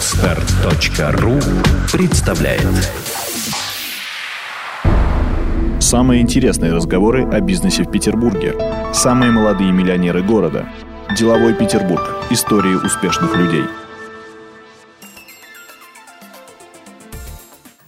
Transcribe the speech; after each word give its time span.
Отстар.ру 0.00 1.38
представляет 1.92 2.66
Самые 5.78 6.22
интересные 6.22 6.72
разговоры 6.72 7.28
о 7.28 7.38
бизнесе 7.40 7.82
в 7.82 7.90
Петербурге. 7.90 8.54
Самые 8.94 9.30
молодые 9.30 9.72
миллионеры 9.72 10.22
города. 10.22 10.66
Деловой 11.18 11.52
Петербург. 11.52 12.00
Истории 12.30 12.76
успешных 12.76 13.36
людей. 13.36 13.64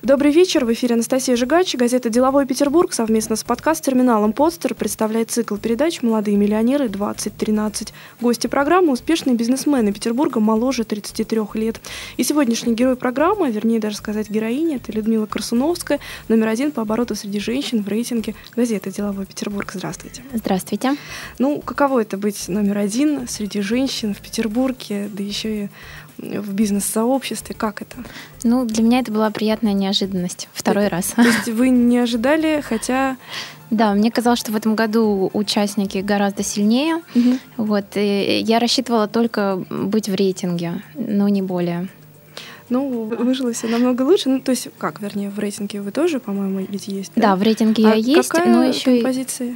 Добрый 0.03 0.33
вечер. 0.33 0.65
В 0.65 0.73
эфире 0.73 0.97
Анастасия 0.97 1.37
Жигач. 1.37 1.77
Газета 1.77 2.11
«Деловой 2.11 2.45
Петербург» 2.45 2.93
совместно 2.93 3.37
с 3.37 3.45
подкаст-терминалом 3.45 4.33
«Подстер» 4.33 4.75
представляет 4.75 5.31
цикл 5.31 5.55
передач 5.55 6.03
«Молодые 6.03 6.37
миллионеры 6.37 6.87
2013». 6.87 7.93
Гости 8.21 8.49
программы– 8.49 8.93
успешные 8.95 9.37
бизнесмены 9.37 9.93
Петербурга 9.93 10.41
моложе 10.41 10.83
33 10.83 11.43
лет. 11.55 11.81
И 12.17 12.25
сегодняшний 12.25 12.75
герой 12.75 12.97
программы, 12.97 13.53
вернее 13.53 13.79
даже 13.79 13.95
сказать 13.95 14.29
героиня, 14.29 14.79
это 14.79 14.91
Людмила 14.91 15.27
Корсуновская, 15.27 16.01
номер 16.27 16.49
один 16.49 16.73
по 16.73 16.83
обороту 16.83 17.15
среди 17.15 17.39
женщин 17.39 17.85
в 17.85 17.89
рейтинге 17.89 18.35
газеты 18.57 18.91
«Деловой 18.91 19.25
Петербург». 19.25 19.71
Здравствуйте. 19.73 20.25
Здравствуйте. 20.35 20.97
Ну, 21.39 21.61
каково 21.61 22.01
это 22.01 22.17
быть 22.17 22.49
номер 22.49 22.79
один 22.79 23.29
среди 23.29 23.61
женщин 23.61 24.15
в 24.15 24.19
Петербурге, 24.19 25.09
да 25.13 25.23
еще 25.23 25.67
и 25.67 25.69
в 26.19 26.53
бизнес-сообществе? 26.53 27.55
Как 27.55 27.83
это? 27.83 27.97
Ну, 28.43 28.65
для 28.65 28.83
меня 28.83 28.99
это 28.99 29.13
была 29.13 29.31
приятная 29.31 29.73
неожиданность. 29.73 29.92
Второй 30.53 30.85
то, 30.85 30.91
раз. 30.91 31.07
То 31.17 31.23
есть 31.23 31.49
вы 31.49 31.69
не 31.71 31.99
ожидали, 31.99 32.63
хотя... 32.63 33.17
Да, 33.71 33.95
мне 33.95 34.11
казалось, 34.11 34.39
что 34.39 34.53
в 34.53 34.57
этом 34.57 34.75
году 34.75 35.31
участники 35.33 35.99
гораздо 35.99 36.43
сильнее. 36.43 36.97
Угу. 37.15 37.39
Вот, 37.57 37.85
и 37.97 38.41
я 38.45 38.59
рассчитывала 38.59 39.09
только 39.09 39.65
быть 39.71 40.09
в 40.09 40.15
рейтинге, 40.15 40.83
но 40.95 41.29
не 41.29 41.41
более. 41.41 41.89
Ну, 42.69 43.05
выжило 43.05 43.53
все 43.53 43.69
намного 43.69 44.03
лучше. 44.03 44.29
Ну, 44.29 44.41
то 44.41 44.51
есть, 44.51 44.69
как, 44.79 45.01
вернее, 45.01 45.31
в 45.31 45.39
рейтинге 45.39 45.81
вы 45.81 45.91
тоже, 45.91 46.21
по-моему, 46.21 46.67
ведь 46.69 46.89
есть, 46.89 47.13
да? 47.15 47.23
Да, 47.23 47.37
в 47.37 47.43
рейтинге 47.43 47.87
а 47.87 47.95
я 47.95 48.17
есть, 48.17 48.33
но 48.35 48.63
еще 48.63 48.99
и... 48.99 49.55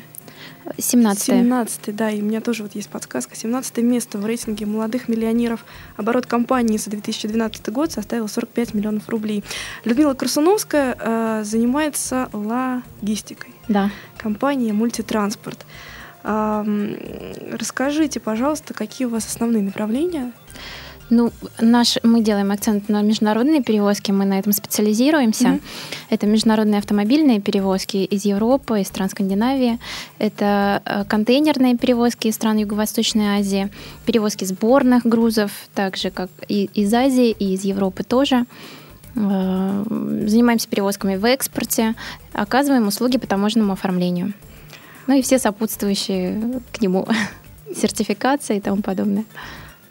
17 0.79 1.25
17 1.25 1.95
да, 1.97 2.11
и 2.11 2.21
у 2.21 2.25
меня 2.25 2.41
тоже 2.41 2.63
вот 2.63 2.75
есть 2.75 2.89
подсказка. 2.89 3.37
17 3.37 3.79
место 3.79 4.19
в 4.19 4.27
рейтинге 4.27 4.67
молодых 4.67 5.09
миллионеров. 5.09 5.65
Оборот 5.97 6.27
компании 6.27 6.77
за 6.77 6.91
2012 6.91 7.69
год 7.71 7.93
составил 7.93 8.29
45 8.29 8.75
миллионов 8.75 9.09
рублей. 9.09 9.45
Людмила 9.85 10.15
Красуновская 10.15 10.97
э, 10.99 11.43
занимается 11.45 12.29
логистикой. 12.33 13.55
Да. 13.69 13.91
Компания 14.17 14.73
«Мультитранспорт». 14.73 15.67
Э, 16.25 16.65
расскажите, 17.53 18.21
пожалуйста, 18.21 18.75
какие 18.75 19.07
у 19.07 19.11
вас 19.11 19.27
основные 19.27 19.63
направления 19.63 20.33
ну, 21.11 21.33
наш, 21.61 21.99
мы 22.03 22.21
делаем 22.21 22.51
акцент 22.51 22.89
на 22.89 23.03
международные 23.03 23.63
перевозки, 23.63 24.11
мы 24.11 24.25
на 24.25 24.39
этом 24.39 24.53
специализируемся. 24.53 25.47
Mm-hmm. 25.47 25.61
Это 26.11 26.27
международные 26.27 26.79
автомобильные 26.79 27.41
перевозки 27.41 27.99
из 27.99 28.25
Европы, 28.25 28.81
из 28.81 28.89
стран 28.89 29.09
Скандинавии. 29.09 29.79
Это 30.19 30.83
э, 30.85 31.05
контейнерные 31.05 31.77
перевозки 31.77 32.29
из 32.29 32.35
стран 32.35 32.59
Юго-Восточной 32.59 33.39
Азии, 33.39 33.71
перевозки 34.05 34.45
сборных 34.45 35.05
грузов, 35.05 35.51
также 35.75 36.11
как 36.11 36.31
и 36.49 36.71
из 36.75 36.93
Азии, 36.93 37.31
и 37.31 37.55
из 37.55 37.65
Европы 37.65 38.03
тоже. 38.03 38.45
Э, 39.15 39.85
занимаемся 40.27 40.69
перевозками 40.69 41.17
в 41.17 41.25
экспорте, 41.25 41.95
оказываем 42.33 42.89
услуги 42.89 43.17
по 43.19 43.27
таможенному 43.27 43.75
оформлению. 43.75 44.33
Ну 45.07 45.15
и 45.15 45.23
все 45.23 45.39
сопутствующие 45.39 46.61
к 46.73 46.81
нему 46.81 47.07
сертификация 47.75 48.57
и 48.57 48.61
тому 48.61 48.83
подобное. 48.83 49.25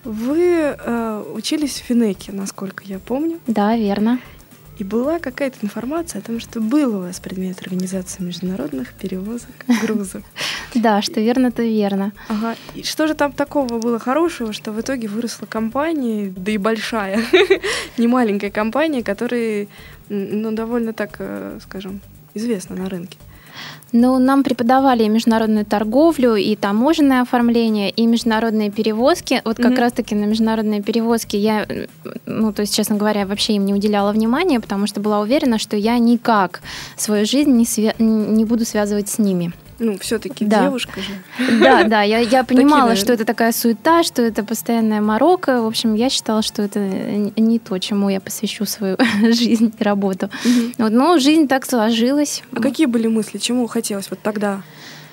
Вы 0.06 0.76
э, 0.78 1.24
учились 1.34 1.82
в 1.82 1.84
Финеке, 1.84 2.32
насколько 2.32 2.84
я 2.84 3.00
помню. 3.00 3.40
Да, 3.48 3.76
верно. 3.76 4.20
И 4.78 4.84
была 4.84 5.20
какая-то 5.20 5.58
информация 5.62 6.20
о 6.20 6.22
том, 6.22 6.40
что 6.40 6.60
был 6.60 6.98
у 6.98 7.00
вас 7.00 7.20
предмет 7.20 7.60
организации 7.62 8.22
международных 8.22 8.94
перевозок 8.94 9.50
грузов. 9.82 10.22
Да, 10.76 11.02
что 11.02 11.20
верно, 11.22 11.52
то 11.52 11.64
верно. 11.64 12.12
Ага. 12.28 12.56
И 12.76 12.84
что 12.84 13.08
же 13.08 13.16
там 13.16 13.32
такого 13.32 13.80
было 13.80 13.98
хорошего, 13.98 14.54
что 14.54 14.72
в 14.72 14.80
итоге 14.80 15.08
выросла 15.08 15.48
компания, 15.48 16.32
да 16.36 16.52
и 16.52 16.58
большая, 16.58 17.22
не 17.98 18.08
маленькая 18.08 18.52
компания, 18.52 19.02
которая, 19.02 19.68
ну, 20.10 20.52
довольно 20.52 20.94
так, 20.94 21.16
э, 21.18 21.60
скажем, 21.64 22.02
известна 22.36 22.76
на 22.76 22.90
рынке? 22.90 23.18
Ну, 23.92 24.20
нам 24.20 24.44
преподавали 24.44 25.04
и 25.04 25.10
международную 25.10 25.66
торговлю, 25.66 26.36
и 26.36 26.56
таможенное 26.56 27.22
оформление, 27.22 27.90
и 27.90 28.06
международные 28.06 28.70
перевозки. 28.70 29.42
Вот 29.46 29.58
как 29.58 29.72
mm-hmm. 29.72 29.80
раз-таки 29.80 30.16
на 30.16 30.26
международные 30.26 30.82
перевозки 30.82 31.38
я, 31.38 31.66
ну, 32.26 32.52
то 32.52 32.62
есть, 32.62 32.76
честно 32.76 32.98
говоря, 32.98 33.26
вообще 33.26 33.54
им 33.54 33.66
не 33.66 33.74
уделяла 33.74 34.12
внимания, 34.12 34.60
потому 34.60 34.88
что 34.88 35.00
была 35.00 35.20
уверена, 35.22 35.60
что 35.60 35.78
я 35.78 35.98
никак 35.98 36.62
свою 36.98 37.26
жизнь 37.26 37.52
не, 37.52 37.64
свя- 37.64 37.96
не 38.00 38.46
буду 38.46 38.66
связывать 38.66 39.10
с 39.10 39.18
ними. 39.18 39.54
Ну, 39.78 39.98
все-таки 40.00 40.46
да. 40.46 40.64
девушка 40.64 41.02
же. 41.02 41.60
Да, 41.60 41.84
да, 41.84 42.02
я, 42.02 42.20
я 42.20 42.44
понимала, 42.46 42.90
Такие, 42.90 43.04
что 43.04 43.14
это 43.14 43.26
такая 43.26 43.52
суета, 43.52 44.04
что 44.04 44.22
это 44.22 44.44
постоянная 44.44 45.02
морока. 45.02 45.62
В 45.62 45.66
общем, 45.66 45.94
я 45.96 46.10
считала, 46.10 46.42
что 46.42 46.62
это 46.62 46.80
не 46.80 47.60
то, 47.60 47.78
чему 47.80 48.10
я 48.10 48.22
посвящу 48.22 48.66
свою 48.66 48.98
жизнь 49.22 49.74
и 49.78 49.84
работу. 49.84 50.28
Угу. 50.46 50.74
Вот, 50.78 50.92
но 50.92 51.20
жизнь 51.20 51.48
так 51.48 51.66
сложилась. 51.66 52.44
А 52.54 52.62
какие 52.62 52.86
были 52.86 53.08
мысли, 53.08 53.38
чему 53.38 53.68
хотелось 53.68 54.10
вот 54.10 54.20
тогда, 54.22 54.62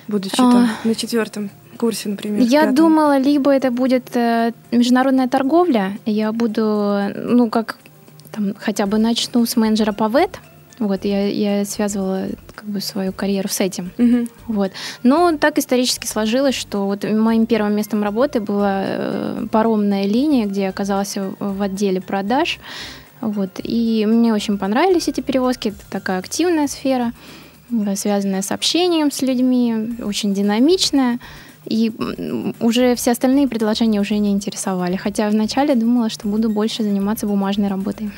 будучи 0.06 0.34
а... 0.38 0.50
там, 0.50 0.70
на 0.84 0.94
четвертом 0.94 1.50
курсе, 1.76 2.08
например? 2.08 2.42
Я 2.42 2.60
пятом? 2.60 2.74
думала, 2.76 3.18
либо 3.18 3.50
это 3.50 3.72
будет 3.72 4.14
э, 4.14 4.52
международная 4.70 5.28
торговля, 5.28 5.98
я 6.06 6.30
буду, 6.30 7.00
ну, 7.16 7.50
как 7.50 7.78
там, 8.30 8.54
хотя 8.58 8.86
бы 8.86 8.98
начну 8.98 9.44
с 9.44 9.56
менеджера 9.56 9.92
по 9.92 10.08
ВЭТ, 10.08 10.38
вот, 10.86 11.04
я, 11.04 11.28
я 11.28 11.64
связывала 11.64 12.26
как 12.54 12.68
бы 12.68 12.80
свою 12.80 13.12
карьеру 13.12 13.48
с 13.48 13.60
этим. 13.60 13.92
Угу. 13.98 14.28
Вот. 14.48 14.72
Но 15.02 15.36
так 15.36 15.58
исторически 15.58 16.06
сложилось, 16.06 16.54
что 16.54 16.86
вот 16.86 17.04
моим 17.04 17.46
первым 17.46 17.74
местом 17.74 18.02
работы 18.02 18.40
была 18.40 18.82
э, 18.84 19.46
паромная 19.50 20.06
линия, 20.06 20.46
где 20.46 20.62
я 20.62 20.68
оказалась 20.70 21.16
в 21.16 21.62
отделе 21.62 22.00
продаж. 22.00 22.58
Вот. 23.20 23.60
И 23.62 24.04
мне 24.06 24.34
очень 24.34 24.58
понравились 24.58 25.08
эти 25.08 25.20
перевозки. 25.20 25.68
Это 25.68 25.90
такая 25.90 26.18
активная 26.18 26.66
сфера, 26.66 27.12
связанная 27.94 28.42
с 28.42 28.50
общением 28.50 29.10
с 29.10 29.22
людьми, 29.22 29.96
очень 30.02 30.34
динамичная. 30.34 31.20
И 31.64 31.92
уже 32.58 32.96
все 32.96 33.12
остальные 33.12 33.46
предложения 33.46 34.00
уже 34.00 34.18
не 34.18 34.32
интересовали. 34.32 34.96
Хотя 34.96 35.30
вначале 35.30 35.76
думала, 35.76 36.10
что 36.10 36.26
буду 36.26 36.50
больше 36.50 36.82
заниматься 36.82 37.26
бумажной 37.26 37.68
работой. 37.68 38.10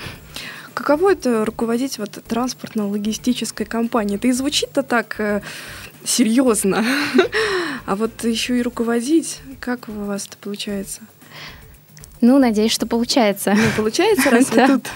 Каково 0.75 1.13
это 1.13 1.45
руководить 1.45 1.99
вот 1.99 2.11
транспортно-логистической 2.27 3.65
компанией? 3.65 4.17
Это 4.17 4.29
и 4.29 4.33
звучит-то 4.33 4.83
так 4.83 5.15
э, 5.19 5.41
серьезно. 6.05 6.85
а 7.87 7.97
вот 7.97 8.25
еще 8.25 8.59
и 8.59 8.63
руководить, 8.63 9.41
как 9.61 9.89
у 9.89 9.93
вас 9.93 10.27
это 10.27 10.37
получается? 10.37 11.01
Ну, 12.21 12.39
надеюсь, 12.39 12.73
что 12.73 12.87
получается. 12.87 13.55
Ну, 13.55 13.63
получается, 13.77 14.31
раз 14.31 14.51
вы 14.51 14.67
тут. 14.67 14.89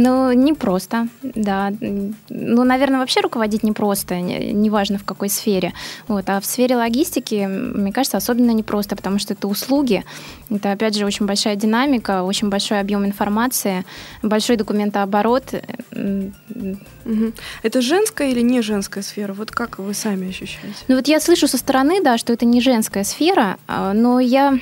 Ну, 0.00 0.32
не 0.32 0.52
просто, 0.52 1.08
да. 1.22 1.72
Ну, 1.80 2.64
наверное, 2.64 3.00
вообще 3.00 3.20
руководить 3.20 3.64
не 3.64 3.72
просто, 3.72 4.20
неважно 4.20 4.96
в 4.98 5.04
какой 5.04 5.28
сфере. 5.28 5.72
Вот. 6.06 6.30
А 6.30 6.40
в 6.40 6.46
сфере 6.46 6.76
логистики, 6.76 7.46
мне 7.46 7.92
кажется, 7.92 8.16
особенно 8.16 8.52
непросто, 8.52 8.94
потому 8.94 9.18
что 9.18 9.34
это 9.34 9.48
услуги. 9.48 10.04
Это, 10.50 10.70
опять 10.70 10.96
же, 10.96 11.04
очень 11.04 11.26
большая 11.26 11.56
динамика, 11.56 12.22
очень 12.22 12.48
большой 12.48 12.78
объем 12.78 13.04
информации, 13.04 13.84
большой 14.22 14.56
документооборот. 14.56 15.52
Угу. 15.90 17.32
Это 17.64 17.80
женская 17.80 18.30
или 18.30 18.40
не 18.40 18.62
женская 18.62 19.02
сфера? 19.02 19.32
Вот 19.32 19.50
как 19.50 19.80
вы 19.80 19.94
сами 19.94 20.28
ощущаете? 20.28 20.76
Ну, 20.86 20.94
вот 20.94 21.08
я 21.08 21.18
слышу 21.18 21.48
со 21.48 21.58
стороны, 21.58 22.00
да, 22.04 22.18
что 22.18 22.32
это 22.32 22.46
не 22.46 22.60
женская 22.60 23.02
сфера, 23.02 23.56
а, 23.66 23.92
но 23.94 24.20
я 24.20 24.60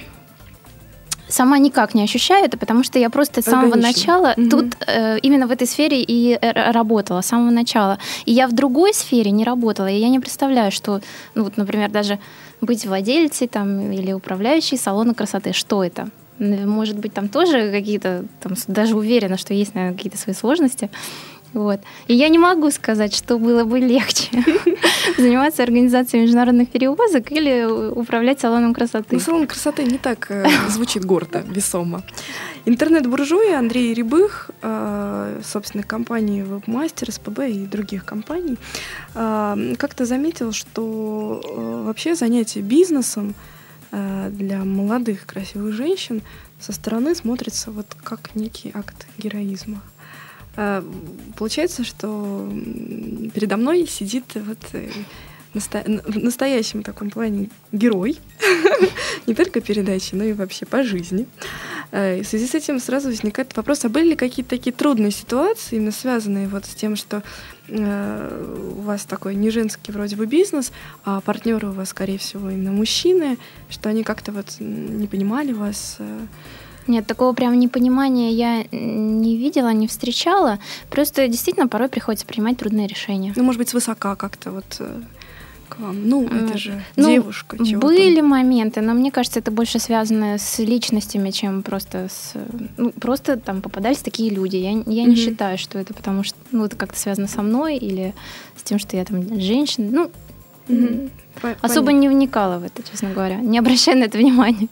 сама 1.29 1.59
никак 1.59 1.95
не 1.95 2.03
ощущаю 2.03 2.45
это, 2.45 2.57
потому 2.57 2.85
что 2.85 2.99
я 2.99 3.11
просто 3.11 3.43
с 3.43 3.45
самого 3.45 3.77
начала 3.77 4.35
угу. 4.37 4.49
тут 4.49 4.77
э, 4.87 5.19
именно 5.21 5.47
в 5.47 5.51
этой 5.51 5.67
сфере 5.67 6.03
и 6.03 6.39
э, 6.41 6.73
работала, 6.73 7.21
с 7.21 7.27
самого 7.27 7.51
начала. 7.51 7.99
И 8.25 8.33
я 8.33 8.47
в 8.47 8.53
другой 8.53 8.95
сфере 8.95 9.31
не 9.31 9.45
работала, 9.45 9.89
и 9.89 9.99
я 9.99 10.09
не 10.09 10.21
представляю, 10.21 10.71
что, 10.71 11.01
ну 11.35 11.45
вот, 11.45 11.57
например, 11.57 11.91
даже 11.91 12.19
быть 12.61 12.87
владельцей 12.87 13.49
там 13.49 13.93
или 13.93 14.13
управляющей 14.13 14.79
салона 14.79 15.15
красоты, 15.15 15.53
что 15.53 15.85
это? 15.85 16.09
Может 16.39 16.99
быть, 16.99 17.15
там 17.15 17.29
тоже 17.29 17.71
какие-то, 17.71 18.25
там, 18.41 18.53
даже 18.67 18.95
уверена, 18.95 19.39
что 19.39 19.55
есть, 19.55 19.75
наверное, 19.75 19.97
какие-то 19.97 20.19
свои 20.19 20.35
сложности. 20.35 20.91
Вот. 21.57 21.81
И 22.07 22.15
я 22.15 22.29
не 22.29 22.39
могу 22.39 22.71
сказать, 22.71 23.15
что 23.17 23.39
было 23.39 23.65
бы 23.65 23.79
легче 23.79 24.29
заниматься 25.17 25.63
организацией 25.63 26.25
международных 26.25 26.69
перевозок 26.69 27.33
или 27.33 27.65
управлять 27.65 28.41
салоном 28.41 28.75
красоты. 28.75 29.07
Ну, 29.13 29.21
салон 29.21 29.47
красоты 29.47 29.85
не 29.85 29.97
так 29.97 30.31
э, 30.31 30.47
звучит 30.69 31.07
гордо, 31.07 31.43
весомо. 31.49 32.03
Интернет-буржуи 32.67 33.55
Андрей 33.55 33.95
Рябых, 33.95 34.51
э, 34.61 35.41
собственной 35.43 35.85
компании 35.85 36.45
Webmaster, 36.45 37.11
СПБ 37.11 37.49
и 37.49 37.67
других 37.67 38.05
компаний, 38.05 38.59
э, 39.15 39.75
как-то 39.79 40.05
заметил, 40.05 40.53
что 40.53 41.41
вообще 41.87 42.15
занятие 42.15 42.61
бизнесом 42.61 43.35
для 43.93 44.65
молодых 44.65 45.25
красивых 45.27 45.73
женщин 45.73 46.21
со 46.61 46.73
стороны 46.73 47.15
смотрится 47.15 47.71
вот 47.71 47.87
как 48.03 48.35
некий 48.35 48.73
акт 48.75 49.07
героизма. 49.17 49.81
Э, 50.57 50.83
получается, 51.37 51.85
что 51.85 52.51
передо 53.35 53.57
мной 53.57 53.87
сидит 53.87 54.25
вот 54.35 54.59
э, 54.73 54.89
в 55.57 56.19
настоящем 56.19 56.83
таком 56.83 57.11
плане 57.11 57.51
герой, 57.73 58.19
не 59.27 59.35
только 59.35 59.61
передачи, 59.61 60.15
но 60.15 60.25
и 60.25 60.33
вообще 60.33 60.67
по 60.67 60.83
жизни. 60.83 61.27
Э, 61.93 62.19
и 62.19 62.23
в 62.23 62.27
связи 62.27 62.47
с 62.47 62.55
этим 62.55 62.81
сразу 62.81 63.09
возникает 63.09 63.57
вопрос, 63.57 63.85
а 63.85 63.89
были 63.89 64.11
ли 64.11 64.17
какие-то 64.17 64.51
такие 64.51 64.73
трудные 64.73 65.11
ситуации, 65.11 65.77
именно 65.77 65.93
связанные 65.93 66.49
вот 66.49 66.67
с 66.67 66.75
тем, 66.75 66.97
что 66.97 67.23
э, 67.69 68.73
у 68.77 68.83
вас 68.83 69.05
такой 69.05 69.35
не 69.35 69.51
женский 69.51 69.93
вроде 69.93 70.17
бы 70.17 70.27
бизнес, 70.27 70.73
а 71.05 71.21
партнеры 71.21 71.69
у 71.69 71.73
вас, 71.73 71.91
скорее 71.91 72.19
всего, 72.19 72.51
именно 72.51 72.73
мужчины, 72.73 73.39
что 73.71 73.89
они 73.89 74.05
как-то 74.05 74.33
вот 74.33 74.57
не 74.59 75.07
понимали 75.07 75.53
вас, 75.53 75.99
нет, 76.89 77.07
такого 77.07 77.33
прям 77.33 77.59
непонимания 77.59 78.31
я 78.31 78.65
не 78.71 79.37
видела, 79.37 79.73
не 79.73 79.87
встречала. 79.87 80.59
Просто 80.91 81.29
действительно 81.29 81.69
порой 81.69 81.89
приходится 81.89 82.27
принимать 82.27 82.59
трудные 82.59 82.87
решения. 82.87 83.33
Ну, 83.37 83.45
может 83.45 83.59
быть, 83.59 83.69
свысока 83.69 84.17
как-то 84.17 84.51
вот 84.51 84.81
к 85.69 85.79
вам? 85.79 86.09
Ну, 86.09 86.27
это 86.27 86.59
же 86.59 86.83
ну, 86.97 87.09
девушка. 87.09 87.57
Были 87.57 88.17
там. 88.17 88.29
моменты, 88.29 88.81
но 88.81 88.95
мне 88.95 89.11
кажется, 89.11 89.41
это 89.41 89.51
больше 89.51 89.79
связано 89.79 90.39
с 90.39 90.59
личностями, 90.59 91.31
чем 91.31 91.63
просто 91.63 92.09
с... 92.09 92.35
Ну, 92.77 92.91
просто 92.93 93.37
там 93.37 93.63
попадались 93.63 93.99
такие 93.99 94.31
люди. 94.31 94.57
Я, 94.57 94.71
я 94.71 94.77
mm-hmm. 94.77 95.07
не 95.07 95.17
считаю, 95.17 95.59
что 95.59 95.79
это 95.79 95.95
потому 95.95 96.23
что... 96.23 96.37
Ну, 96.53 96.65
это 96.65 96.77
как-то 96.77 96.99
связано 96.99 97.29
со 97.29 97.43
мной 97.43 97.77
или 97.77 98.15
с 98.57 98.63
тем, 98.63 98.79
что 98.79 98.97
я 98.97 99.05
там 99.05 99.41
женщина. 99.41 99.89
Ну, 99.91 100.11
mm-hmm. 100.69 101.57
особо 101.61 101.93
не 101.93 102.09
вникала 102.09 102.59
в 102.59 102.65
это, 102.65 102.83
честно 102.89 103.11
говоря. 103.11 103.37
Не 103.37 103.59
обращая 103.59 103.97
на 103.97 104.05
это 104.05 104.19
внимания. 104.19 104.69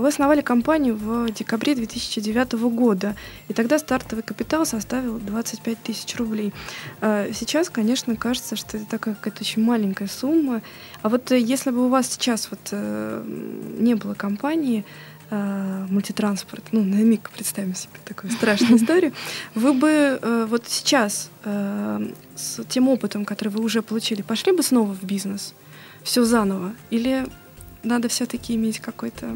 Э, 0.00 0.02
вы 0.02 0.08
основали 0.08 0.40
компанию 0.40 0.96
в 0.96 1.30
декабре 1.30 1.74
2009 1.74 2.52
года, 2.52 3.14
и 3.48 3.52
тогда 3.52 3.78
стартовый 3.78 4.22
капитал 4.22 4.66
составил 4.66 5.18
25 5.18 5.78
тысяч 5.78 6.16
рублей. 6.16 6.52
Э, 7.00 7.30
сейчас, 7.32 7.70
конечно, 7.70 8.16
кажется, 8.16 8.56
что 8.56 8.76
это 8.76 8.86
такая 8.86 9.14
какая-то 9.14 9.42
очень 9.42 9.62
маленькая 9.62 10.08
сумма. 10.08 10.62
А 11.02 11.08
вот 11.08 11.30
если 11.30 11.70
бы 11.70 11.86
у 11.86 11.88
вас 11.88 12.10
сейчас 12.10 12.50
вот 12.50 12.60
э, 12.72 13.24
не 13.78 13.94
было 13.94 14.14
компании, 14.14 14.84
мультитранспорт, 15.32 16.64
ну, 16.72 16.82
на 16.82 16.96
миг 17.04 17.30
представим 17.30 17.76
себе 17.76 17.92
такую 18.04 18.32
страшную 18.32 18.76
историю, 18.82 19.12
вы 19.54 19.74
бы 19.74 20.18
вот 20.50 20.64
сейчас 20.66 21.30
с 21.44 22.64
тем 22.68 22.88
опытом, 22.88 23.24
который 23.24 23.50
вы 23.50 23.62
уже 23.62 23.80
получили, 23.80 24.22
пошли 24.22 24.50
бы 24.50 24.64
снова 24.64 24.92
в 24.92 25.04
бизнес? 25.04 25.54
Все 26.02 26.24
заново? 26.24 26.72
Или 26.90 27.28
надо 27.84 28.08
все-таки 28.08 28.56
иметь 28.56 28.80
какой-то 28.80 29.32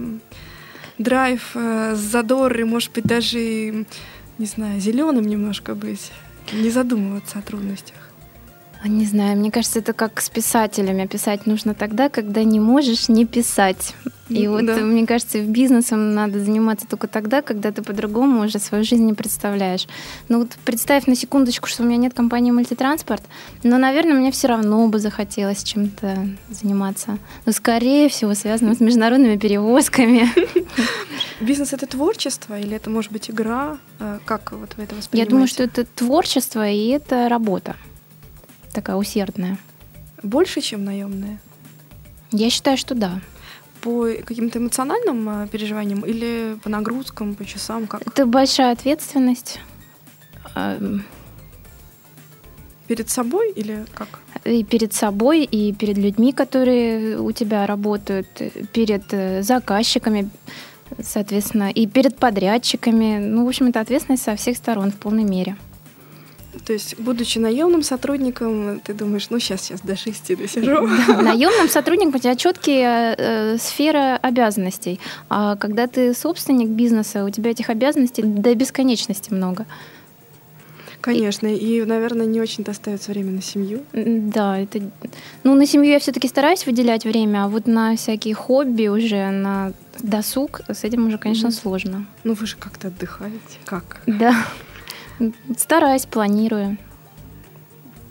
драйв, 0.99 1.52
э, 1.55 1.94
задор, 1.94 2.58
и, 2.58 2.64
может 2.64 2.93
быть, 2.93 3.05
даже, 3.05 3.38
не 4.38 4.46
знаю, 4.46 4.81
зеленым 4.81 5.25
немножко 5.25 5.75
быть, 5.75 6.12
не 6.52 6.70
задумываться 6.70 7.38
о 7.38 7.43
трудностях. 7.43 7.96
Не 8.87 9.06
знаю, 9.06 9.38
мне 9.38 9.50
кажется, 9.50 9.79
это 9.79 9.94
как 9.94 10.20
с 10.20 10.29
писателями. 10.29 11.06
Писать 11.06 11.46
нужно 11.46 11.75
тогда, 11.75 12.11
когда 12.11 12.44
не 12.44 12.61
можешь 12.61 13.08
не 13.08 13.25
писать. 13.25 13.94
И 14.29 14.47
вот, 14.49 14.65
да. 14.65 14.76
мне 14.76 15.06
кажется, 15.06 15.43
бизнесом 15.43 16.15
надо 16.15 16.41
заниматься 16.41 16.87
только 16.87 17.09
тогда, 17.09 17.43
когда 17.43 17.73
ты 17.73 17.82
по-другому 17.82 18.44
уже 18.44 18.59
свою 18.59 18.85
жизнь 18.85 19.05
не 19.05 19.12
представляешь. 19.12 19.87
Ну 20.29 20.38
вот 20.41 20.53
представь 20.65 21.06
на 21.06 21.15
секундочку, 21.15 21.69
что 21.69 21.82
у 21.82 21.87
меня 21.87 21.99
нет 21.99 22.15
компании 22.15 22.50
мультитранспорт, 22.50 23.23
но, 23.62 23.76
наверное, 23.79 24.15
мне 24.15 24.32
все 24.32 24.49
равно 24.49 24.87
бы 24.88 24.99
захотелось 24.99 25.62
чем-то 25.62 26.29
заниматься. 26.50 27.19
Но, 27.44 27.53
скорее 27.53 28.09
всего, 28.09 28.35
связано 28.35 28.75
с 28.75 28.81
международными 28.81 29.37
перевозками. 29.37 30.29
Бизнес— 31.41 31.73
это 31.75 31.87
творчество 31.87 32.59
или 32.59 32.76
это, 32.76 32.88
может 32.88 33.12
быть, 33.12 33.31
игра? 33.31 33.79
Э, 33.99 34.19
как 34.25 34.53
вот 34.53 34.75
вы 34.76 34.85
это 34.85 34.94
воспринимаете? 34.94 35.29
Я 35.29 35.31
думаю, 35.31 35.49
что 35.49 35.62
это 35.62 35.85
творчество 35.85 36.69
и 36.69 36.88
это 36.88 37.29
работа 37.29 37.76
такая 38.75 38.97
усердная. 38.97 39.56
Больше, 40.23 40.61
чем 40.61 40.85
наемная? 40.85 41.41
Я 42.32 42.50
считаю, 42.50 42.76
что 42.76 42.94
да. 42.94 43.21
По 43.84 44.08
каким-то 44.25 44.58
эмоциональным 44.58 45.28
а, 45.28 45.46
переживаниям 45.46 46.00
или 46.00 46.56
по 46.62 46.70
нагрузкам, 46.70 47.34
по 47.34 47.44
часам? 47.44 47.86
Как? 47.86 48.00
Это 48.06 48.25
большая 48.25 48.72
ответственность. 48.72 49.60
Перед 52.86 53.10
собой 53.10 53.52
или 53.52 53.84
как? 53.94 54.20
И 54.44 54.64
перед 54.64 54.94
собой, 54.94 55.44
и 55.44 55.75
перед 55.75 55.98
людьми, 55.98 56.32
которые 56.32 57.19
у 57.19 57.32
тебя 57.32 57.66
работают, 57.66 58.28
перед 58.72 59.04
э, 59.12 59.42
заказчиками, 59.42 60.30
соответственно, 61.02 61.70
и 61.70 61.87
перед 61.87 62.16
подрядчиками. 62.16 63.19
Ну, 63.19 63.44
в 63.44 63.48
общем, 63.48 63.66
это 63.66 63.80
ответственность 63.80 64.22
со 64.22 64.34
всех 64.37 64.56
сторон 64.56 64.90
в 64.92 64.96
полной 64.96 65.25
мере. 65.25 65.56
То 66.64 66.72
есть, 66.72 66.99
будучи 66.99 67.38
наемным 67.38 67.82
сотрудником, 67.82 68.81
ты 68.81 68.94
думаешь, 68.94 69.28
ну 69.31 69.38
сейчас, 69.38 69.62
сейчас 69.62 69.81
до 69.82 69.96
шести 69.96 70.34
досижу. 70.34 70.88
Да, 71.08 71.22
наемным 71.22 71.69
сотрудником 71.69 72.14
у 72.14 72.19
тебя 72.19 72.37
четкие 72.37 73.14
э, 73.16 73.58
сферы 73.58 74.19
обязанностей. 74.22 74.99
А 75.28 75.56
когда 75.56 75.87
ты 75.87 76.14
собственник 76.14 76.69
бизнеса, 76.69 77.25
у 77.25 77.31
тебя 77.31 77.50
этих 77.50 77.69
обязанностей 77.69 78.22
до 78.22 78.55
бесконечности 78.55 79.32
много. 79.32 79.66
Конечно, 81.02 81.46
и, 81.46 81.56
и 81.56 81.84
наверное, 81.84 82.25
не 82.25 82.40
очень 82.40 82.64
достается 82.64 83.11
время 83.11 83.32
на 83.32 83.43
семью. 83.43 83.82
Да, 83.93 84.58
это. 84.58 84.81
Ну, 85.43 85.55
на 85.55 85.66
семью 85.66 85.90
я 85.90 85.99
все-таки 85.99 86.28
стараюсь 86.28 86.64
выделять 86.64 87.05
время, 87.05 87.44
а 87.44 87.49
вот 87.49 87.66
на 87.66 87.94
всякие 87.94 88.34
хобби 88.34 88.87
уже, 88.87 89.31
на 89.31 89.75
досуг, 90.00 90.62
с 90.66 90.82
этим 90.82 91.06
уже, 91.08 91.19
конечно, 91.19 91.49
mm-hmm. 91.49 91.62
сложно. 91.62 92.06
Ну, 92.25 92.32
вы 92.32 92.46
же 92.46 92.56
как-то 92.56 92.88
отдыхаете. 92.88 93.58
Как? 93.66 94.00
Да. 94.06 94.46
Стараюсь, 95.56 96.06
планирую. 96.06 96.76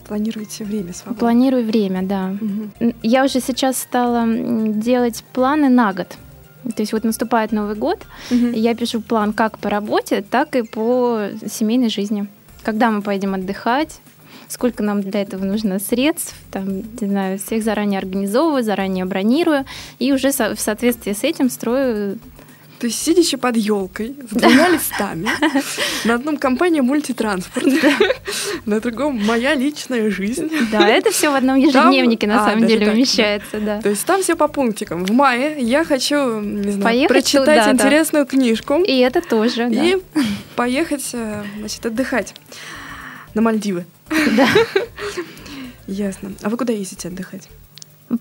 Планируете 0.08 0.66
время 0.66 0.94
свободное? 0.94 1.20
Планирую 1.20 1.66
время, 1.66 2.04
да. 2.04 2.36
Угу. 2.40 2.94
Я 3.04 3.24
уже 3.24 3.40
сейчас 3.40 3.78
стала 3.78 4.26
делать 4.28 5.24
планы 5.34 5.70
на 5.70 5.94
год. 5.94 6.18
То 6.64 6.82
есть 6.82 6.94
вот 6.94 7.04
наступает 7.04 7.52
Новый 7.52 7.76
год, 7.76 8.00
угу. 8.32 8.48
я 8.48 8.74
пишу 8.76 9.02
план 9.02 9.34
как 9.34 9.58
по 9.60 9.70
работе, 9.70 10.22
так 10.22 10.56
и 10.56 10.64
по 10.64 11.28
семейной 11.46 11.90
жизни. 11.90 12.28
Когда 12.64 12.90
мы 12.90 13.02
поедем 13.02 13.34
отдыхать, 13.34 14.00
сколько 14.48 14.84
нам 14.84 15.02
для 15.02 15.22
этого 15.22 15.44
нужно 15.44 15.80
средств, 15.80 16.36
там, 16.52 16.78
не 17.02 17.08
знаю, 17.08 17.40
всех 17.40 17.64
заранее 17.64 17.98
организовываю, 18.00 18.64
заранее 18.64 19.06
бронирую, 19.06 19.66
и 20.00 20.14
уже 20.14 20.32
в 20.32 20.60
соответствии 20.60 21.14
с 21.14 21.24
этим 21.24 21.50
строю 21.50 22.20
то 22.84 22.88
есть, 22.88 23.02
сидящий 23.02 23.38
под 23.38 23.56
елкой 23.56 24.14
с 24.30 24.36
двумя 24.36 24.68
листами, 24.68 25.30
на 26.04 26.16
одном 26.16 26.36
компания 26.36 26.82
мультитранспорт, 26.82 27.66
на 28.66 28.82
другом 28.82 29.24
моя 29.26 29.56
личная 29.56 30.10
жизнь. 30.12 30.52
Да, 30.70 30.86
это 30.86 31.10
все 31.12 31.30
в 31.32 31.36
одном 31.36 31.56
ежедневнике 31.56 32.28
на 32.28 32.44
а, 32.44 32.50
самом 32.50 32.68
деле 32.68 32.92
умещается, 32.92 33.62
да. 33.62 33.82
То 33.82 33.88
есть 33.88 34.04
там 34.04 34.22
все 34.22 34.36
по 34.36 34.50
пунктикам. 34.50 35.06
В 35.06 35.12
мае 35.12 35.62
я 35.62 35.86
хочу, 35.86 36.42
не 36.42 36.72
знаю, 36.74 37.08
прочитать 37.08 37.74
интересную 37.74 38.26
книжку. 38.26 38.84
И 38.84 38.98
это 38.98 39.22
тоже, 39.22 39.70
И 39.72 40.04
поехать, 40.58 41.10
э, 41.14 41.42
значит, 41.60 41.86
отдыхать 41.86 42.36
на 43.34 43.42
Мальдивы. 43.42 43.86
Да. 44.10 44.50
Ясно. 45.88 46.34
А 46.42 46.50
вы 46.50 46.58
куда 46.58 46.74
ездите 46.74 47.08
отдыхать? 47.08 47.48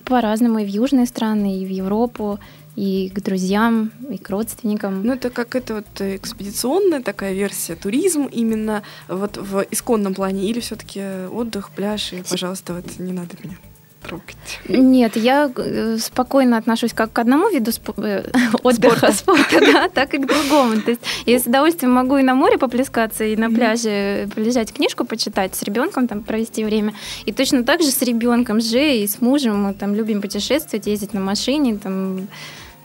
По-разному. 0.05 0.61
И 0.61 0.65
в 0.65 0.69
южные 0.69 1.07
страны, 1.07 1.59
и 1.59 1.67
в 1.67 1.69
Европу 1.69 2.39
и 2.77 3.11
к 3.15 3.21
друзьям, 3.21 3.93
и 4.11 4.19
к 4.19 4.31
родственникам. 4.31 5.03
Ну, 5.05 5.13
это 5.13 5.31
как 5.31 5.55
это 5.55 5.75
вот 5.75 6.01
экспедиционная 6.01 7.03
такая 7.03 7.35
версия, 7.35 7.77
туризм 7.77 8.25
именно 8.25 8.83
вот 9.09 9.37
в 9.37 9.67
исконном 9.71 10.15
плане, 10.15 10.49
или 10.49 10.61
все-таки 10.61 11.27
отдых, 11.31 11.71
пляж, 11.71 12.13
и, 12.13 12.23
пожалуйста, 12.23 12.75
вот 12.75 12.99
не 12.99 13.13
надо 13.13 13.37
меня 13.43 13.57
трогать. 14.03 14.37
Нет, 14.69 15.17
я 15.17 15.51
э, 15.55 15.97
спокойно 15.99 16.57
отношусь 16.57 16.93
как 16.93 17.13
к 17.13 17.19
одному 17.19 17.49
виду 17.49 17.71
спо- 17.71 17.95
э, 18.05 18.25
отдыха, 18.63 19.13
спорта, 19.13 19.13
спорта 19.13 19.61
да, 19.61 19.89
так 19.89 20.15
и 20.15 20.19
к 20.19 20.27
другому. 20.27 20.81
То 20.81 20.91
есть 20.91 21.03
я 21.27 21.39
с 21.39 21.47
удовольствием 21.47 21.93
могу 21.93 22.17
и 22.17 22.23
на 22.23 22.35
море 22.35 22.59
поплескаться, 22.59 23.25
и 23.25 23.37
на 23.37 23.51
пляже 23.51 24.29
полежать, 24.35 24.73
книжку 24.73 25.05
почитать, 25.05 25.55
с 25.55 25.63
ребенком 25.63 26.09
там 26.09 26.23
провести 26.23 26.65
время. 26.65 26.95
И 27.27 27.33
точно 27.33 27.65
так 27.65 27.81
же 27.83 27.91
с 27.91 28.03
ребенком 28.03 28.61
же 28.61 28.97
и 28.97 29.07
с 29.07 29.21
мужем 29.21 29.63
мы 29.63 29.75
там 29.75 29.95
любим 29.95 30.21
путешествовать, 30.21 30.87
ездить 30.87 31.15
на 31.15 31.21
машине, 31.21 31.79
там 31.79 32.29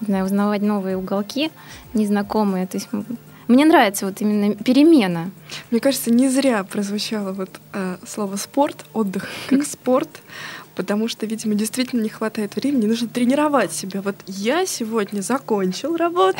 не 0.02 0.06
знаю, 0.06 0.26
узнавать 0.26 0.62
новые 0.62 0.98
уголки 0.98 1.52
незнакомые. 1.94 2.68
То 2.68 2.78
есть 2.78 2.90
мне 3.48 3.66
нравится 3.66 4.06
вот 4.06 4.22
именно 4.22 4.56
перемена. 4.56 5.32
Мне 5.72 5.80
кажется, 5.80 6.12
не 6.12 6.30
зря 6.30 6.64
прозвучало 6.64 7.32
вот 7.32 7.50
э, 7.74 7.98
слово 8.06 8.36
спорт, 8.36 8.86
отдых 8.94 9.28
как 9.48 9.66
спорт 9.66 10.10
потому 10.78 11.08
что, 11.08 11.26
видимо, 11.26 11.56
действительно 11.56 12.02
не 12.02 12.10
хватает 12.10 12.56
времени, 12.56 12.86
нужно 12.86 13.08
тренировать 13.08 13.74
себя. 13.74 14.02
Вот 14.04 14.16
я 14.28 14.66
сегодня 14.68 15.22
закончил 15.22 15.98
работу 15.98 16.38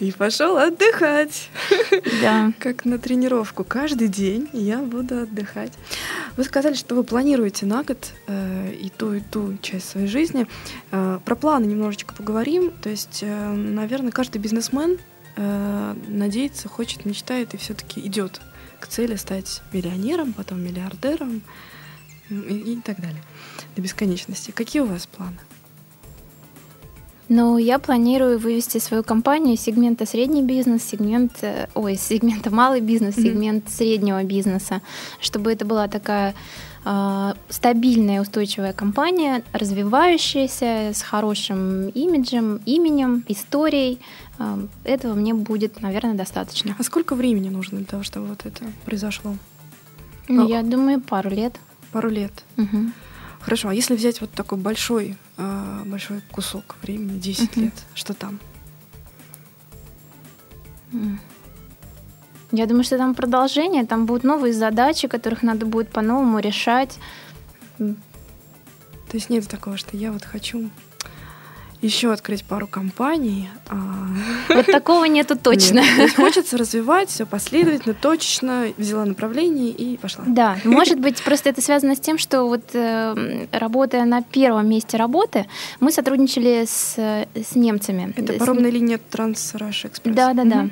и 0.00 0.12
пошел 0.12 0.58
отдыхать. 0.58 1.48
Да. 2.20 2.52
Как 2.58 2.84
на 2.84 2.98
тренировку. 2.98 3.64
Каждый 3.64 4.08
день 4.08 4.50
я 4.52 4.78
буду 4.78 5.22
отдыхать. 5.22 5.72
Вы 6.36 6.44
сказали, 6.44 6.74
что 6.74 6.94
вы 6.94 7.04
планируете 7.04 7.64
на 7.64 7.82
год 7.82 8.12
э, 8.26 8.72
и 8.74 8.90
ту, 8.90 9.14
и 9.14 9.20
ту 9.20 9.56
часть 9.62 9.88
своей 9.88 10.08
жизни. 10.08 10.46
Э, 10.92 11.18
про 11.24 11.34
планы 11.34 11.64
немножечко 11.64 12.14
поговорим. 12.14 12.72
То 12.82 12.90
есть, 12.90 13.20
э, 13.22 13.52
наверное, 13.52 14.12
каждый 14.12 14.38
бизнесмен 14.38 14.98
э, 15.36 15.94
надеется, 16.08 16.68
хочет, 16.68 17.04
мечтает 17.04 17.54
и 17.54 17.56
все-таки 17.56 18.00
идет 18.00 18.40
к 18.80 18.86
цели 18.86 19.16
стать 19.16 19.62
миллионером, 19.72 20.32
потом 20.32 20.62
миллиардером 20.62 21.42
и, 22.28 22.34
и 22.34 22.80
так 22.80 23.00
далее 23.00 23.22
до 23.76 23.82
бесконечности. 23.82 24.50
Какие 24.50 24.82
у 24.82 24.86
вас 24.86 25.06
планы? 25.06 25.38
Ну, 27.32 27.58
я 27.58 27.78
планирую 27.78 28.40
вывести 28.40 28.78
свою 28.78 29.04
компанию 29.04 29.54
из 29.54 29.60
сегмента 29.60 30.04
средний 30.04 30.42
бизнес, 30.42 30.82
сегмент, 30.82 31.32
э, 31.42 31.68
ой, 31.74 31.94
сегмента 31.94 32.50
малый 32.50 32.80
бизнес, 32.80 33.16
mm-hmm. 33.16 33.22
сегмент 33.22 33.68
среднего 33.68 34.24
бизнеса, 34.24 34.82
чтобы 35.20 35.52
это 35.52 35.64
была 35.64 35.86
такая 35.86 36.34
стабильная, 37.48 38.22
устойчивая 38.22 38.72
компания, 38.72 39.42
развивающаяся, 39.52 40.92
с 40.94 41.02
хорошим 41.02 41.88
имиджем, 41.88 42.60
именем, 42.64 43.22
историей. 43.28 44.00
Э, 44.38 44.66
этого 44.84 45.14
мне 45.14 45.34
будет, 45.34 45.82
наверное, 45.82 46.14
достаточно. 46.14 46.74
А 46.78 46.82
сколько 46.82 47.14
времени 47.14 47.50
нужно 47.50 47.78
для 47.78 47.86
того, 47.86 48.02
чтобы 48.02 48.28
вот 48.28 48.46
это 48.46 48.64
произошло? 48.84 49.36
Ну, 50.28 50.48
я 50.48 50.62
думаю, 50.62 51.00
пару 51.00 51.28
лет. 51.28 51.58
Пару 51.92 52.08
лет. 52.08 52.32
Угу. 52.56 52.92
Хорошо, 53.40 53.68
а 53.68 53.74
если 53.74 53.94
взять 53.94 54.20
вот 54.20 54.30
такой 54.30 54.58
большой, 54.58 55.16
большой 55.86 56.20
кусок 56.30 56.76
времени, 56.82 57.18
10 57.18 57.50
uh-huh. 57.50 57.60
лет, 57.62 57.74
что 57.94 58.12
там? 58.12 58.38
Я 62.52 62.66
думаю, 62.66 62.84
что 62.84 62.98
там 62.98 63.14
продолжение, 63.14 63.86
там 63.86 64.06
будут 64.06 64.24
новые 64.24 64.52
задачи, 64.52 65.08
которых 65.08 65.42
надо 65.42 65.66
будет 65.66 65.88
по-новому 65.88 66.38
решать. 66.40 66.98
То 67.78 67.94
есть 69.16 69.30
нет 69.30 69.48
такого, 69.48 69.76
что 69.76 69.96
я 69.96 70.12
вот 70.12 70.24
хочу 70.24 70.70
еще 71.82 72.12
открыть 72.12 72.44
пару 72.44 72.66
компаний. 72.66 73.48
А... 73.68 73.76
Вот 74.48 74.66
такого 74.66 75.04
нету 75.06 75.36
точно. 75.36 75.80
Нет. 75.80 75.96
То 75.96 76.02
есть 76.02 76.16
хочется 76.16 76.58
развивать 76.58 77.08
все 77.08 77.24
последовательно, 77.24 77.94
точно, 77.94 78.66
взяла 78.76 79.04
направление 79.06 79.70
и 79.70 79.96
пошла. 79.96 80.24
Да, 80.26 80.58
может 80.64 81.00
быть, 81.00 81.22
просто 81.22 81.48
это 81.48 81.62
связано 81.62 81.96
с 81.96 82.00
тем, 82.00 82.18
что 82.18 82.44
вот 82.44 82.74
э, 82.74 83.46
работая 83.52 84.04
на 84.04 84.22
первом 84.22 84.68
месте 84.68 84.96
работы, 84.96 85.46
мы 85.80 85.90
сотрудничали 85.90 86.64
с, 86.66 86.98
с 86.98 87.54
немцами. 87.54 88.12
Это 88.16 88.34
паромная 88.34 88.70
линия 88.70 88.98
Трансраш 88.98 89.86
Экспресс. 89.86 90.14
Да, 90.14 90.34
да, 90.34 90.44
да. 90.44 90.68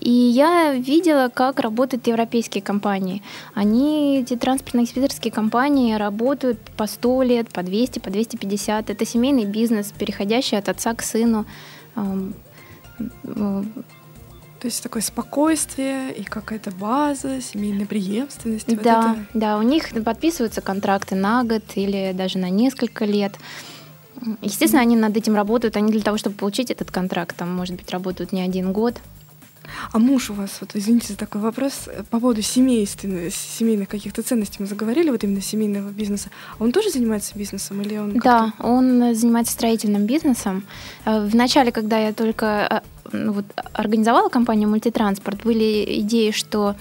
И 0.00 0.10
я 0.10 0.72
видела, 0.72 1.28
как 1.28 1.60
работают 1.60 2.06
европейские 2.06 2.62
компании. 2.62 3.22
Они, 3.54 4.20
эти 4.20 4.36
транспортно-экспедиторские 4.36 5.32
компании, 5.32 5.94
работают 5.94 6.58
по 6.76 6.86
100 6.86 7.22
лет, 7.22 7.48
по 7.50 7.62
200, 7.62 8.00
по 8.00 8.10
250. 8.10 8.90
Это 8.90 9.06
семейный 9.06 9.44
бизнес, 9.44 9.92
переходящий 9.96 10.56
от 10.56 10.68
отца 10.68 10.94
к 10.94 11.02
сыну. 11.02 11.46
То 11.94 12.28
есть 14.68 14.82
такое 14.82 15.02
спокойствие 15.02 16.14
и 16.14 16.22
какая-то 16.22 16.70
база, 16.70 17.40
семейная 17.40 17.86
преемственность. 17.86 18.66
Да, 18.66 18.74
вот 18.74 18.84
это... 18.84 19.16
да, 19.34 19.58
у 19.58 19.62
них 19.62 19.90
подписываются 20.04 20.60
контракты 20.60 21.16
на 21.16 21.42
год 21.42 21.64
или 21.74 22.12
даже 22.14 22.38
на 22.38 22.48
несколько 22.48 23.04
лет. 23.04 23.34
Естественно, 24.40 24.80
они 24.80 24.94
над 24.94 25.16
этим 25.16 25.34
работают, 25.34 25.76
они 25.76 25.90
для 25.90 26.02
того, 26.02 26.16
чтобы 26.16 26.36
получить 26.36 26.70
этот 26.70 26.92
контракт, 26.92 27.36
там, 27.36 27.52
может 27.52 27.74
быть, 27.74 27.90
работают 27.90 28.30
не 28.30 28.40
один 28.40 28.72
год. 28.72 29.00
А 29.92 29.98
муж 29.98 30.30
у 30.30 30.34
вас, 30.34 30.50
вот 30.60 30.70
извините 30.74 31.08
за 31.08 31.18
такой 31.18 31.42
вопрос, 31.42 31.86
э, 31.86 32.02
по 32.10 32.18
поводу 32.18 32.40
семейственных, 32.40 33.34
семейных 33.34 33.88
каких-то 33.88 34.22
ценностей 34.22 34.56
мы 34.60 34.66
заговорили, 34.66 35.10
вот 35.10 35.22
именно 35.22 35.42
семейного 35.42 35.90
бизнеса. 35.90 36.30
А 36.58 36.64
он 36.64 36.72
тоже 36.72 36.90
занимается 36.90 37.36
бизнесом 37.36 37.82
или 37.82 37.98
он? 37.98 38.14
Да, 38.14 38.54
он 38.58 39.14
занимается 39.14 39.52
строительным 39.52 40.06
бизнесом. 40.06 40.64
Э, 41.04 41.20
в 41.26 41.36
начале, 41.36 41.72
когда 41.72 41.98
я 41.98 42.14
только 42.14 42.82
э, 43.12 43.30
вот, 43.30 43.44
организовала 43.74 44.30
компанию 44.30 44.68
«Мультитранспорт», 44.70 45.42
были 45.44 46.00
идеи, 46.00 46.30
что 46.30 46.74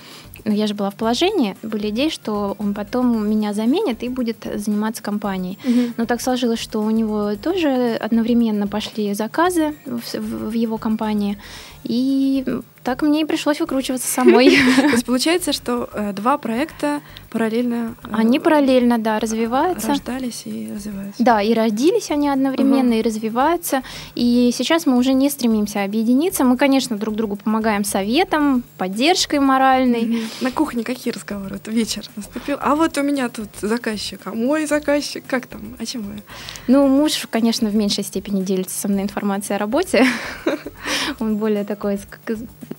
ну, 0.45 0.53
я 0.53 0.67
же 0.67 0.73
была 0.73 0.89
в 0.89 0.95
положении, 0.95 1.55
были 1.61 1.89
идеи, 1.89 2.09
что 2.09 2.55
он 2.59 2.73
потом 2.73 3.29
меня 3.29 3.53
заменит 3.53 4.03
и 4.03 4.09
будет 4.09 4.47
заниматься 4.55 5.03
компанией. 5.03 5.59
Угу. 5.63 5.93
Но 5.97 6.05
так 6.05 6.21
сложилось, 6.21 6.59
что 6.59 6.79
у 6.79 6.89
него 6.89 7.35
тоже 7.35 7.97
одновременно 7.99 8.67
пошли 8.67 9.13
заказы 9.13 9.75
в, 9.85 10.01
в, 10.17 10.49
в 10.49 10.53
его 10.53 10.77
компании, 10.77 11.37
и 11.83 12.45
так 12.83 13.01
мне 13.03 13.21
и 13.21 13.25
пришлось 13.25 13.59
выкручиваться 13.59 14.07
самой. 14.07 14.49
То 14.75 14.89
есть 14.91 15.05
получается, 15.05 15.53
что 15.53 15.89
э, 15.93 16.13
два 16.13 16.37
проекта 16.37 17.01
параллельно... 17.29 17.95
Э, 18.03 18.09
они 18.11 18.39
параллельно, 18.39 18.97
да, 18.97 19.19
развиваются. 19.19 19.89
Рождались 19.89 20.43
и 20.45 20.71
развиваются. 20.73 21.23
Да, 21.23 21.41
и 21.41 21.53
родились 21.53 22.09
они 22.11 22.29
одновременно, 22.29 22.93
и 22.93 23.01
развиваются. 23.01 23.83
И 24.15 24.51
сейчас 24.53 24.85
мы 24.85 24.97
уже 24.97 25.13
не 25.13 25.29
стремимся 25.29 25.83
объединиться. 25.83 26.43
Мы, 26.43 26.57
конечно, 26.57 26.97
друг 26.97 27.15
другу 27.15 27.35
помогаем 27.35 27.83
советом, 27.83 28.63
поддержкой 28.77 29.39
моральной. 29.39 30.23
На 30.41 30.51
кухне 30.51 30.83
какие 30.83 31.13
разговоры? 31.13 31.53
Вот 31.63 31.67
вечер 31.67 32.03
наступил. 32.15 32.57
А 32.59 32.75
вот 32.75 32.97
у 32.97 33.03
меня 33.03 33.29
тут 33.29 33.49
заказчик, 33.61 34.21
а 34.25 34.33
мой 34.33 34.65
заказчик, 34.65 35.23
как 35.27 35.45
там, 35.45 35.75
о 35.79 35.85
чем 35.85 36.01
вы? 36.01 36.23
Ну, 36.67 36.87
муж, 36.87 37.27
конечно, 37.29 37.69
в 37.69 37.75
меньшей 37.75 38.03
степени 38.03 38.43
делится 38.43 38.79
со 38.79 38.87
мной 38.87 39.03
информацией 39.03 39.57
о 39.57 39.59
работе. 39.59 40.05
Он 41.19 41.37
более 41.37 41.63
такой 41.63 41.99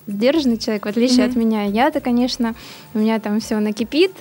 сдержанный 0.07 0.57
человек, 0.57 0.85
в 0.85 0.89
отличие 0.89 1.25
mm-hmm. 1.25 1.29
от 1.29 1.35
меня. 1.35 1.63
Я-то, 1.63 2.01
конечно, 2.01 2.55
у 2.93 2.99
меня 2.99 3.19
там 3.19 3.39
все 3.39 3.59
накипит. 3.59 4.11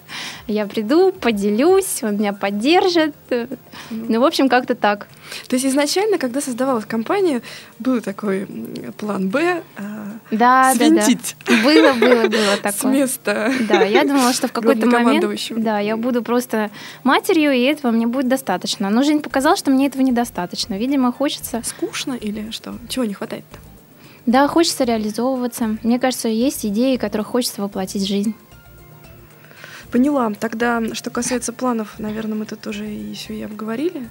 Я 0.46 0.66
приду, 0.66 1.12
поделюсь, 1.12 2.02
он 2.02 2.16
меня 2.16 2.32
поддержит. 2.32 3.14
Mm-hmm. 3.30 3.58
Ну, 3.90 4.20
в 4.20 4.24
общем, 4.24 4.48
как-то 4.48 4.74
так. 4.74 5.08
То 5.48 5.56
есть 5.56 5.66
изначально, 5.66 6.18
когда 6.18 6.40
создавалась 6.40 6.84
компания, 6.84 7.42
был 7.78 8.00
такой 8.00 8.46
план 8.98 9.28
Б 9.28 9.62
э, 9.76 9.82
да, 10.30 10.74
свинтить. 10.74 11.36
Да, 11.46 11.56
да. 11.56 11.62
Было, 11.62 11.92
было, 11.94 12.28
было 12.28 12.56
такое. 12.62 12.72
С 12.72 12.84
места. 12.84 13.52
Да, 13.68 13.82
я 13.82 14.02
думала, 14.04 14.32
что 14.32 14.48
в 14.48 14.52
какой-то 14.52 14.86
момент 14.86 15.24
да, 15.50 15.78
я 15.78 15.96
буду 15.96 16.22
просто 16.22 16.70
матерью, 17.04 17.52
и 17.52 17.60
этого 17.62 17.90
мне 17.90 18.06
будет 18.06 18.28
достаточно. 18.28 18.90
Но 18.90 19.02
жизнь 19.02 19.20
показала, 19.20 19.56
что 19.56 19.70
мне 19.70 19.86
этого 19.86 20.02
недостаточно. 20.02 20.78
Видимо, 20.78 21.12
хочется... 21.12 21.62
Скучно 21.64 22.14
или 22.14 22.50
что? 22.50 22.74
Чего 22.88 23.04
не 23.04 23.14
хватает-то? 23.14 23.71
Да, 24.26 24.46
хочется 24.46 24.84
реализовываться. 24.84 25.78
Мне 25.82 25.98
кажется, 25.98 26.28
есть 26.28 26.64
идеи, 26.64 26.96
которых 26.96 27.26
хочется 27.28 27.62
воплотить 27.62 28.02
в 28.02 28.08
жизнь. 28.08 28.34
Поняла. 29.90 30.32
Тогда, 30.38 30.94
что 30.94 31.10
касается 31.10 31.52
планов, 31.52 31.98
наверное, 31.98 32.36
мы 32.36 32.46
тут 32.46 32.66
уже 32.66 32.84
еще 32.84 33.36
и 33.36 33.42
обговорили. 33.42 34.08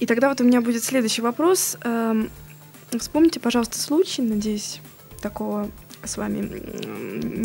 И 0.00 0.06
тогда 0.06 0.28
вот 0.28 0.40
у 0.40 0.44
меня 0.44 0.60
будет 0.60 0.82
следующий 0.82 1.22
вопрос. 1.22 1.76
Эм, 1.82 2.30
вспомните, 2.98 3.40
пожалуйста, 3.40 3.78
случай, 3.78 4.22
надеюсь, 4.22 4.80
такого 5.20 5.70
с 6.04 6.16
вами 6.16 6.38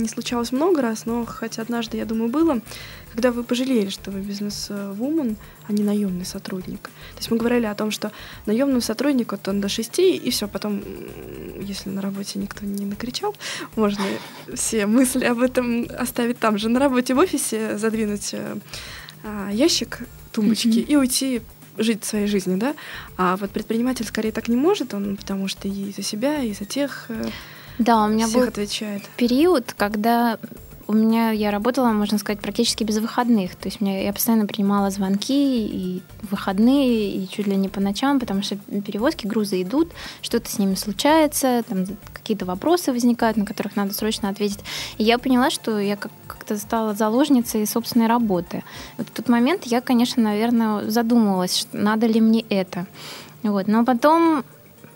не 0.01 0.07
случалось 0.07 0.51
много 0.51 0.81
раз, 0.81 1.05
но 1.05 1.25
хоть 1.25 1.59
однажды, 1.59 1.97
я 1.97 2.05
думаю, 2.05 2.29
было, 2.29 2.61
когда 3.11 3.31
вы 3.31 3.43
пожалели, 3.43 3.89
что 3.89 4.11
вы 4.11 4.21
бизнес-вумен, 4.21 5.37
а 5.67 5.73
не 5.73 5.83
наемный 5.83 6.25
сотрудник. 6.25 6.83
То 6.83 7.17
есть 7.17 7.31
мы 7.31 7.37
говорили 7.37 7.65
о 7.65 7.75
том, 7.75 7.91
что 7.91 8.11
наемный 8.45 8.81
сотрудник, 8.81 9.31
вот 9.31 9.47
он 9.47 9.61
до 9.61 9.69
шести, 9.69 10.15
и 10.15 10.29
все, 10.29 10.47
потом, 10.47 10.83
если 11.59 11.89
на 11.89 12.01
работе 12.01 12.39
никто 12.39 12.65
не 12.65 12.85
накричал, 12.85 13.35
можно 13.75 14.03
все 14.53 14.85
мысли 14.85 15.25
об 15.25 15.41
этом 15.41 15.87
оставить 15.97 16.39
там 16.39 16.57
же, 16.57 16.69
на 16.69 16.79
работе 16.79 17.13
в 17.13 17.19
офисе 17.19 17.77
задвинуть 17.77 18.33
э, 18.33 18.55
а, 19.23 19.49
ящик 19.51 19.99
тумбочки 20.31 20.67
mm-hmm. 20.67 20.87
и 20.87 20.95
уйти 20.95 21.41
жить 21.77 22.03
своей 22.03 22.27
жизнью, 22.27 22.57
да? 22.57 22.75
А 23.17 23.37
вот 23.37 23.51
предприниматель 23.51 24.05
скорее 24.05 24.31
так 24.31 24.47
не 24.47 24.55
может, 24.55 24.93
он 24.93 25.17
потому 25.17 25.47
что 25.47 25.67
и 25.67 25.91
за 25.91 26.03
себя, 26.03 26.41
и 26.41 26.53
за 26.53 26.65
тех 26.65 27.05
э, 27.09 27.29
да, 27.77 28.03
у 28.03 28.07
меня 28.07 28.27
всех 28.27 28.41
был 28.41 28.47
отвечает. 28.47 29.03
период, 29.17 29.73
когда 29.77 30.37
у 30.87 30.93
меня 30.93 31.31
я 31.31 31.51
работала, 31.51 31.87
можно 31.89 32.17
сказать, 32.17 32.41
практически 32.41 32.83
без 32.83 32.97
выходных. 32.97 33.55
То 33.55 33.67
есть 33.67 33.81
меня, 33.81 34.03
я 34.03 34.13
постоянно 34.13 34.45
принимала 34.45 34.89
звонки 34.89 35.65
и 35.65 36.01
выходные, 36.29 37.11
и 37.11 37.27
чуть 37.27 37.47
ли 37.47 37.55
не 37.55 37.69
по 37.69 37.79
ночам, 37.79 38.19
потому 38.19 38.43
что 38.43 38.57
перевозки, 38.57 39.25
грузы 39.25 39.61
идут, 39.61 39.91
что-то 40.21 40.49
с 40.49 40.59
ними 40.59 40.75
случается, 40.75 41.63
там 41.67 41.85
какие-то 42.13 42.45
вопросы 42.45 42.91
возникают, 42.91 43.37
на 43.37 43.45
которых 43.45 43.75
надо 43.75 43.93
срочно 43.93 44.29
ответить. 44.29 44.59
И 44.97 45.03
я 45.03 45.17
поняла, 45.17 45.49
что 45.49 45.79
я 45.79 45.95
как-то 45.95 46.57
стала 46.57 46.93
заложницей 46.93 47.65
собственной 47.65 48.07
работы. 48.07 48.63
Вот 48.97 49.07
в 49.07 49.11
тот 49.11 49.29
момент 49.29 49.63
я, 49.65 49.81
конечно, 49.81 50.21
наверное, 50.21 50.89
задумывалась, 50.89 51.67
надо 51.71 52.07
ли 52.07 52.19
мне 52.19 52.41
это. 52.49 52.85
Вот. 53.41 53.67
Но 53.67 53.85
потом 53.85 54.43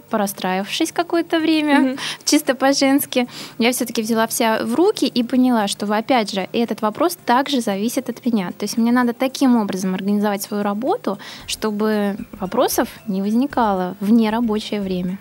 порастраивавшись 0.09 0.91
какое-то 0.91 1.39
время, 1.39 1.79
mm-hmm. 1.79 1.99
чисто 2.25 2.55
по-женски, 2.55 3.27
я 3.57 3.71
все-таки 3.71 4.01
взяла 4.01 4.27
вся 4.27 4.63
в 4.63 4.75
руки 4.75 5.05
и 5.05 5.23
поняла, 5.23 5.67
что, 5.67 5.85
опять 5.93 6.33
же, 6.33 6.47
этот 6.53 6.81
вопрос 6.81 7.17
также 7.25 7.61
зависит 7.61 8.09
от 8.09 8.25
меня. 8.25 8.51
То 8.57 8.65
есть 8.65 8.77
мне 8.77 8.91
надо 8.91 9.13
таким 9.13 9.57
образом 9.57 9.93
организовать 9.93 10.41
свою 10.41 10.63
работу, 10.63 11.17
чтобы 11.47 12.17
вопросов 12.39 12.87
не 13.07 13.21
возникало 13.21 13.95
в 13.99 14.11
нерабочее 14.11 14.81
время. 14.81 15.17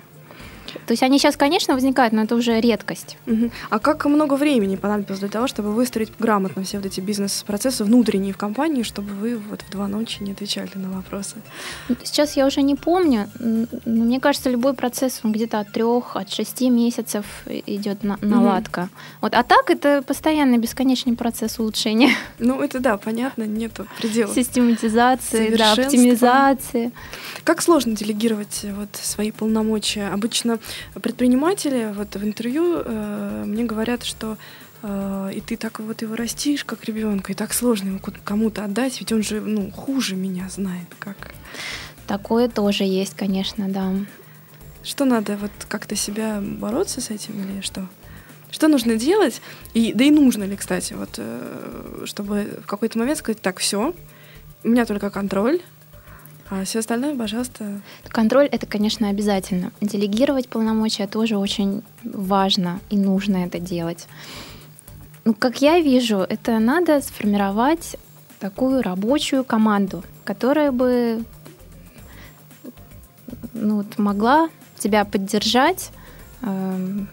То 0.87 0.93
есть 0.93 1.03
они 1.03 1.19
сейчас, 1.19 1.37
конечно, 1.37 1.75
возникают, 1.75 2.13
но 2.13 2.23
это 2.23 2.35
уже 2.35 2.61
редкость. 2.61 3.17
Угу. 3.27 3.51
А 3.71 3.79
как 3.79 4.05
много 4.07 4.35
времени 4.35 4.77
понадобилось 4.77 5.21
для 5.21 5.29
того, 5.29 5.47
чтобы 5.47 5.73
выстроить 5.73 6.11
грамотно 6.19 6.65
все 6.65 6.79
вот 6.79 6.87
эти 6.87 7.01
бизнес-процессы 7.01 7.85
внутренние 7.85 8.33
в 8.33 8.37
компании, 8.37 8.83
чтобы 8.83 9.13
вы 9.13 9.39
вот 9.39 9.63
в 9.63 9.71
два 9.71 9.89
ночи 9.89 10.23
не 10.23 10.33
отвечали 10.33 10.71
на 10.75 10.91
вопросы? 10.91 11.37
Сейчас 12.05 12.37
я 12.37 12.47
уже 12.47 12.63
не 12.63 12.75
помню, 12.75 13.29
но 13.39 14.05
мне 14.05 14.21
кажется, 14.21 14.51
любой 14.51 14.75
процесс 14.75 15.21
он 15.23 15.33
где-то 15.33 15.61
от 15.61 15.73
трех, 15.73 16.17
от 16.17 16.31
шести 16.31 16.71
месяцев 16.71 17.27
идет 17.47 18.05
на, 18.05 18.19
наладка. 18.21 18.81
Угу. 18.81 18.89
Вот, 19.23 19.35
а 19.35 19.43
так 19.43 19.71
это 19.71 20.03
постоянный 20.03 20.59
бесконечный 20.59 21.17
процесс 21.17 21.59
улучшения. 21.59 22.11
Ну 22.39 22.61
это 22.61 22.81
да, 22.81 22.97
понятно, 22.97 23.45
нету 23.45 23.87
предела. 23.99 24.33
Систематизации, 24.33 25.55
да, 25.57 25.73
оптимизации. 25.73 26.93
Как 27.45 27.63
сложно 27.63 27.95
делегировать 27.97 28.65
вот 28.77 28.89
свои 28.93 29.31
полномочия? 29.31 30.09
Обычно 30.09 30.59
предприниматели 30.95 31.93
вот 31.95 32.15
в 32.15 32.25
интервью 32.25 32.83
э, 32.85 33.45
мне 33.47 33.65
говорят, 33.65 34.05
что 34.05 34.37
э, 34.83 35.31
и 35.35 35.41
ты 35.41 35.57
так 35.57 35.81
вот 35.81 36.03
его 36.03 36.17
растишь, 36.17 36.65
как 36.65 36.85
ребенка, 36.85 37.33
и 37.33 37.35
так 37.35 37.53
сложно 37.53 37.89
ему 37.89 38.01
кому-то 38.25 38.65
отдать, 38.65 38.99
ведь 39.01 39.13
он 39.13 39.23
же 39.23 39.41
ну, 39.41 39.71
хуже 39.71 40.17
меня 40.17 40.49
знает, 40.49 40.87
как. 40.99 41.33
Такое 42.07 42.49
тоже 42.49 42.85
есть, 42.85 43.17
конечно, 43.17 43.69
да. 43.69 43.93
Что 44.83 45.05
надо, 45.05 45.37
вот 45.37 45.51
как-то 45.69 45.97
себя 45.97 46.41
бороться 46.41 47.01
с 47.01 47.11
этим 47.11 47.43
или 47.43 47.61
что? 47.61 47.89
Что 48.51 48.69
нужно 48.69 48.97
делать? 48.97 49.43
И, 49.75 49.93
да 49.93 50.05
и 50.05 50.11
нужно 50.11 50.45
ли, 50.45 50.57
кстати, 50.57 50.93
вот, 50.93 51.17
э, 51.19 52.05
чтобы 52.05 52.61
в 52.63 52.67
какой-то 52.67 52.99
момент 52.99 53.19
сказать, 53.19 53.43
так, 53.43 53.59
все, 53.59 53.95
у 54.63 54.69
меня 54.69 54.87
только 54.87 55.11
контроль, 55.11 55.61
а 56.49 56.65
все 56.65 56.79
остальное, 56.79 57.17
пожалуйста. 57.17 57.81
Контроль 58.09 58.47
это, 58.47 58.67
конечно, 58.67 59.09
обязательно. 59.09 59.73
Делегировать 59.81 60.49
полномочия 60.49 61.07
тоже 61.07 61.37
очень 61.37 61.83
важно 62.05 62.81
и 62.89 62.97
нужно 62.97 63.47
это 63.47 63.59
делать. 63.59 64.07
Ну, 65.25 65.35
как 65.35 65.61
я 65.61 65.81
вижу, 65.81 66.19
это 66.19 66.59
надо 66.61 67.01
сформировать 67.01 67.97
такую 68.39 68.83
рабочую 68.83 69.45
команду, 69.45 70.05
которая 70.25 70.71
бы 70.71 71.25
ну, 73.53 73.77
вот, 73.77 73.99
могла 73.99 74.49
тебя 74.79 75.05
поддержать. 75.05 75.91
Эм, 76.43 77.09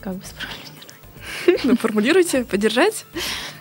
как 0.00 0.14
бы 0.14 0.24
сформулировать? 0.24 1.64
Ну, 1.64 1.76
формулируйте, 1.76 2.44
поддержать. 2.44 3.04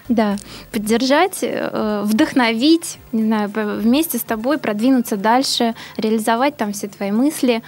Да, 0.10 0.38
поддержать, 0.72 1.40
э, 1.44 2.02
вдохновить, 2.04 2.98
не 3.12 3.24
знаю, 3.24 3.52
вместе 3.54 4.18
с 4.18 4.24
тобой 4.24 4.58
продвинуться 4.58 5.18
дальше, 5.18 5.76
реализовать 5.98 6.58
там 6.58 6.74
все 6.74 6.88
твои 6.88 7.12
мысли. 7.12 7.62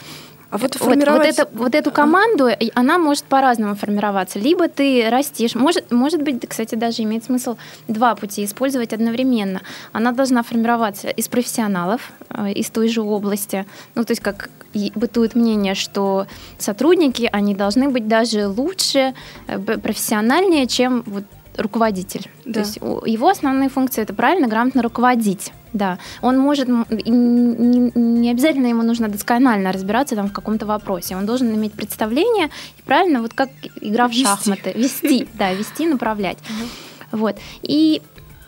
А 0.49 0.57
вот, 0.57 0.73
формировать... 0.73 1.37
вот, 1.37 1.37
вот, 1.37 1.39
это, 1.39 1.57
вот 1.57 1.75
эту 1.75 1.91
команду, 1.91 2.49
она 2.73 2.97
может 2.97 3.23
по-разному 3.23 3.75
формироваться. 3.75 4.37
Либо 4.37 4.67
ты 4.67 5.07
растишь, 5.09 5.55
может, 5.55 5.91
может 5.91 6.23
быть, 6.23 6.45
кстати, 6.47 6.75
даже 6.75 7.03
имеет 7.03 7.23
смысл 7.23 7.55
два 7.87 8.15
пути 8.15 8.43
использовать 8.43 8.91
одновременно. 8.91 9.61
Она 9.93 10.11
должна 10.11 10.43
формироваться 10.43 11.09
из 11.09 11.29
профессионалов, 11.29 12.11
э, 12.29 12.51
из 12.51 12.69
той 12.69 12.89
же 12.89 13.01
области. 13.01 13.65
Ну, 13.95 14.03
то 14.03 14.11
есть 14.11 14.21
как 14.21 14.49
бытует 14.95 15.35
мнение, 15.35 15.75
что 15.75 16.27
сотрудники, 16.57 17.29
они 17.31 17.55
должны 17.55 17.89
быть 17.89 18.07
даже 18.07 18.47
лучше, 18.47 19.13
э, 19.47 19.57
профессиональнее, 19.59 20.67
чем 20.67 21.03
вот 21.05 21.23
руководитель. 21.57 22.29
Да. 22.45 22.53
То 22.53 22.59
есть 22.59 22.77
его 22.77 23.27
основные 23.27 23.69
функции 23.69 24.01
это 24.01 24.13
правильно, 24.13 24.47
грамотно 24.47 24.81
руководить. 24.81 25.51
Да, 25.73 25.99
он 26.21 26.37
может, 26.37 26.67
не, 26.67 28.29
обязательно 28.29 28.67
ему 28.67 28.83
нужно 28.83 29.07
досконально 29.07 29.71
разбираться 29.71 30.17
там 30.17 30.27
в 30.27 30.33
каком-то 30.33 30.65
вопросе, 30.65 31.15
он 31.15 31.25
должен 31.25 31.53
иметь 31.55 31.71
представление, 31.71 32.49
и 32.77 32.81
правильно, 32.81 33.21
вот 33.21 33.33
как 33.33 33.49
игра 33.79 34.09
в 34.09 34.11
вести. 34.11 34.25
шахматы, 34.25 34.73
вести, 34.73 35.29
да, 35.33 35.53
вести, 35.53 35.87
направлять. 35.87 36.37
Угу. 36.39 37.19
Вот. 37.19 37.37
И, 37.61 38.01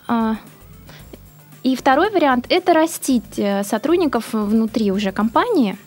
а, 0.09 0.35
и 1.63 1.77
второй 1.77 2.09
вариант– 2.09 2.45
это 2.49 2.73
растить 2.73 3.37
э, 3.39 3.63
сотрудников 3.63 4.33
внутри 4.33 4.91
уже 4.91 5.13
компании, 5.13 5.77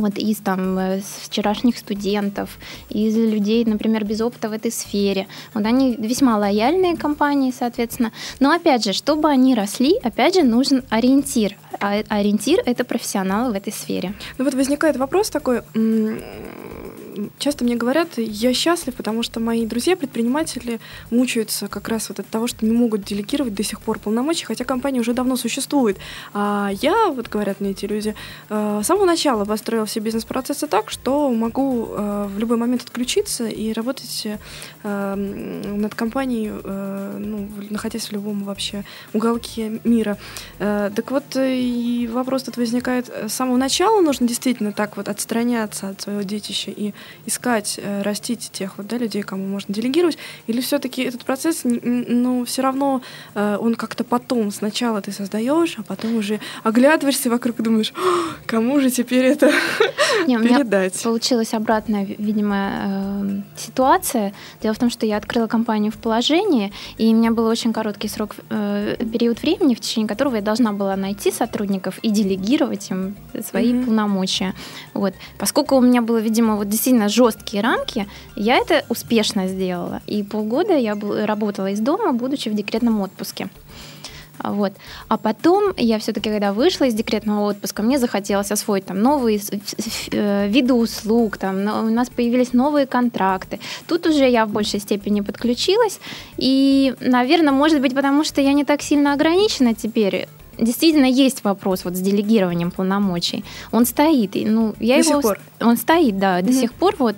вот 0.00 0.18
из 0.18 0.38
там 0.38 0.78
э, 0.78 1.00
вчерашних 1.22 1.78
студентов, 1.78 2.58
из 2.88 3.16
людей, 3.16 3.64
например, 3.64 4.04
без 4.04 4.20
опыта 4.20 4.48
в 4.48 4.52
этой 4.52 4.70
сфере. 4.70 5.26
Вот 5.54 5.64
они 5.64 5.96
весьма 5.96 6.38
лояльные 6.38 6.96
компании, 6.96 7.52
соответственно. 7.56 8.12
Но 8.40 8.50
опять 8.50 8.84
же, 8.84 8.92
чтобы 8.92 9.28
они 9.28 9.54
росли, 9.54 9.98
опять 10.02 10.34
же, 10.34 10.42
нужен 10.42 10.82
ориентир. 10.90 11.56
А 11.80 12.02
ориентир 12.08 12.60
это 12.64 12.84
профессионалы 12.84 13.52
в 13.52 13.56
этой 13.56 13.72
сфере. 13.72 14.14
Ну 14.38 14.44
вот 14.44 14.54
возникает 14.54 14.96
вопрос 14.96 15.30
такой, 15.30 15.62
часто 17.38 17.64
мне 17.64 17.76
говорят, 17.76 18.18
я 18.18 18.52
счастлив, 18.54 18.94
потому 18.94 19.22
что 19.22 19.40
мои 19.40 19.66
друзья-предприниматели 19.66 20.80
мучаются 21.10 21.68
как 21.68 21.88
раз 21.88 22.08
вот 22.08 22.20
от 22.20 22.26
того, 22.28 22.46
что 22.46 22.64
не 22.64 22.72
могут 22.72 23.04
делегировать 23.04 23.54
до 23.54 23.62
сих 23.62 23.80
пор 23.80 23.98
полномочия, 23.98 24.46
хотя 24.46 24.64
компания 24.64 25.00
уже 25.00 25.12
давно 25.12 25.36
существует. 25.36 25.98
А 26.32 26.70
я, 26.80 27.08
вот 27.08 27.28
говорят 27.28 27.60
мне 27.60 27.70
эти 27.70 27.86
люди, 27.86 28.14
э, 28.48 28.80
с 28.82 28.86
самого 28.86 29.06
начала 29.06 29.44
построил 29.44 29.84
все 29.86 30.00
бизнес-процессы 30.00 30.66
так, 30.66 30.90
что 30.90 31.30
могу 31.30 31.88
э, 31.90 32.28
в 32.34 32.38
любой 32.38 32.56
момент 32.56 32.82
отключиться 32.82 33.46
и 33.46 33.72
работать 33.72 34.26
э, 34.82 35.14
над 35.14 35.94
компанией, 35.94 36.52
ну, 36.56 37.48
находясь 37.70 38.06
в 38.06 38.12
любом 38.12 38.44
вообще 38.44 38.84
уголке 39.12 39.80
мира. 39.84 40.16
Так 40.58 41.10
вот, 41.10 41.24
и 41.36 42.08
вопрос 42.12 42.44
тут 42.44 42.56
возникает, 42.56 43.08
с 43.08 43.32
самого 43.32 43.56
начала 43.56 44.00
нужно 44.00 44.26
действительно 44.26 44.72
так 44.72 44.96
вот 44.96 45.08
отстраняться 45.08 45.88
от 45.88 46.00
своего 46.00 46.22
детища 46.22 46.70
и 46.70 46.92
искать, 47.26 47.78
э, 47.82 48.02
растить 48.02 48.50
тех 48.52 48.78
вот, 48.78 48.86
да, 48.86 48.98
людей, 48.98 49.22
кому 49.22 49.46
можно 49.46 49.74
делегировать, 49.74 50.18
или 50.46 50.60
все-таки 50.60 51.02
этот 51.02 51.24
процесс, 51.24 51.62
ну, 51.64 52.44
все 52.44 52.62
равно 52.62 53.02
э, 53.34 53.58
он 53.60 53.74
как-то 53.74 54.04
потом, 54.04 54.50
сначала 54.50 55.00
ты 55.00 55.12
создаешь, 55.12 55.76
а 55.78 55.82
потом 55.82 56.16
уже 56.16 56.40
оглядываешься 56.62 57.30
вокруг 57.30 57.60
и 57.60 57.62
думаешь, 57.62 57.92
кому 58.46 58.80
же 58.80 58.90
теперь 58.90 59.24
это 59.24 59.52
Не, 60.26 60.38
передать? 60.38 61.02
Получилась 61.02 61.54
обратная, 61.54 62.04
видимо, 62.04 62.70
э, 62.72 63.40
ситуация. 63.56 64.32
Дело 64.62 64.74
в 64.74 64.78
том, 64.78 64.90
что 64.90 65.06
я 65.06 65.16
открыла 65.16 65.46
компанию 65.46 65.92
в 65.92 65.96
положении, 65.96 66.72
и 66.98 67.12
у 67.12 67.16
меня 67.16 67.30
был 67.30 67.46
очень 67.46 67.72
короткий 67.72 68.08
срок, 68.08 68.36
период 68.48 69.42
времени, 69.42 69.74
в 69.74 69.80
течение 69.80 70.08
которого 70.08 70.36
я 70.36 70.42
должна 70.42 70.72
была 70.72 70.96
найти 70.96 71.30
сотрудников 71.30 71.98
и 72.02 72.10
делегировать 72.10 72.90
им 72.90 73.16
свои 73.44 73.72
mm-hmm. 73.72 73.84
полномочия. 73.84 74.54
Вот. 74.94 75.14
Поскольку 75.38 75.76
у 75.76 75.80
меня 75.80 76.02
было, 76.02 76.18
видимо, 76.18 76.56
вот 76.56 76.68
действительно 76.68 76.95
действительно 76.96 77.08
жесткие 77.08 77.62
рамки, 77.62 78.06
я 78.36 78.56
это 78.56 78.84
успешно 78.88 79.48
сделала. 79.48 80.00
И 80.06 80.22
полгода 80.22 80.76
я 80.76 80.94
работала 81.26 81.70
из 81.70 81.80
дома, 81.80 82.12
будучи 82.12 82.48
в 82.48 82.54
декретном 82.54 83.00
отпуске. 83.00 83.48
Вот. 84.38 84.72
А 85.08 85.16
потом 85.16 85.72
я 85.76 85.98
все-таки, 85.98 86.30
когда 86.30 86.52
вышла 86.52 86.86
из 86.86 86.94
декретного 86.94 87.50
отпуска, 87.50 87.82
мне 87.82 87.98
захотелось 87.98 88.52
освоить 88.52 88.84
там 88.84 89.00
новые 89.00 89.40
э, 90.12 90.48
виды 90.48 90.74
услуг, 90.74 91.38
там, 91.38 91.56
у 91.56 91.90
нас 91.90 92.10
появились 92.10 92.52
новые 92.52 92.86
контракты. 92.86 93.58
Тут 93.88 94.06
уже 94.06 94.28
я 94.28 94.44
в 94.44 94.50
большей 94.50 94.80
степени 94.80 95.22
подключилась. 95.22 96.00
И, 96.38 96.94
наверное, 97.00 97.52
может 97.52 97.80
быть, 97.80 97.94
потому 97.94 98.24
что 98.24 98.40
я 98.40 98.52
не 98.52 98.64
так 98.64 98.82
сильно 98.82 99.14
ограничена 99.14 99.74
теперь 99.74 100.28
действительно 100.58 101.06
есть 101.06 101.44
вопрос 101.44 101.84
вот 101.84 101.96
с 101.96 102.00
делегированием 102.00 102.70
полномочий. 102.70 103.44
Он 103.72 103.86
стоит, 103.86 104.36
и, 104.36 104.44
ну 104.44 104.74
я 104.80 104.96
до 104.96 105.08
его, 105.08 105.20
сих 105.20 105.22
пор. 105.22 105.40
он 105.60 105.76
стоит, 105.76 106.18
да, 106.18 106.42
до 106.42 106.50
mm 106.50 106.60
сих 106.60 106.72
пор 106.72 106.94
вот. 106.98 107.16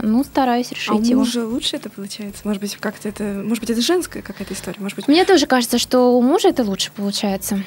Ну, 0.00 0.24
стараюсь 0.24 0.70
решить 0.72 0.88
а 0.88 0.94
у 0.94 1.02
его. 1.02 1.20
мужа 1.20 1.46
лучше 1.46 1.76
это 1.76 1.90
получается? 1.90 2.40
Может 2.44 2.62
быть, 2.62 2.76
как-то 2.76 3.10
это, 3.10 3.42
может 3.44 3.60
быть, 3.60 3.68
это 3.68 3.82
женская 3.82 4.22
какая-то 4.22 4.54
история? 4.54 4.80
Может 4.80 4.96
быть... 4.96 5.06
Мне 5.06 5.26
тоже 5.26 5.46
кажется, 5.46 5.76
что 5.76 6.16
у 6.16 6.22
мужа 6.22 6.48
это 6.48 6.64
лучше 6.64 6.90
получается. 6.96 7.62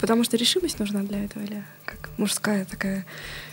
Потому 0.00 0.24
что 0.24 0.36
решимость 0.36 0.78
нужна 0.78 1.02
для 1.02 1.24
этого, 1.24 1.42
или 1.42 1.62
как 1.84 2.10
мужская 2.16 2.64
такая 2.64 3.04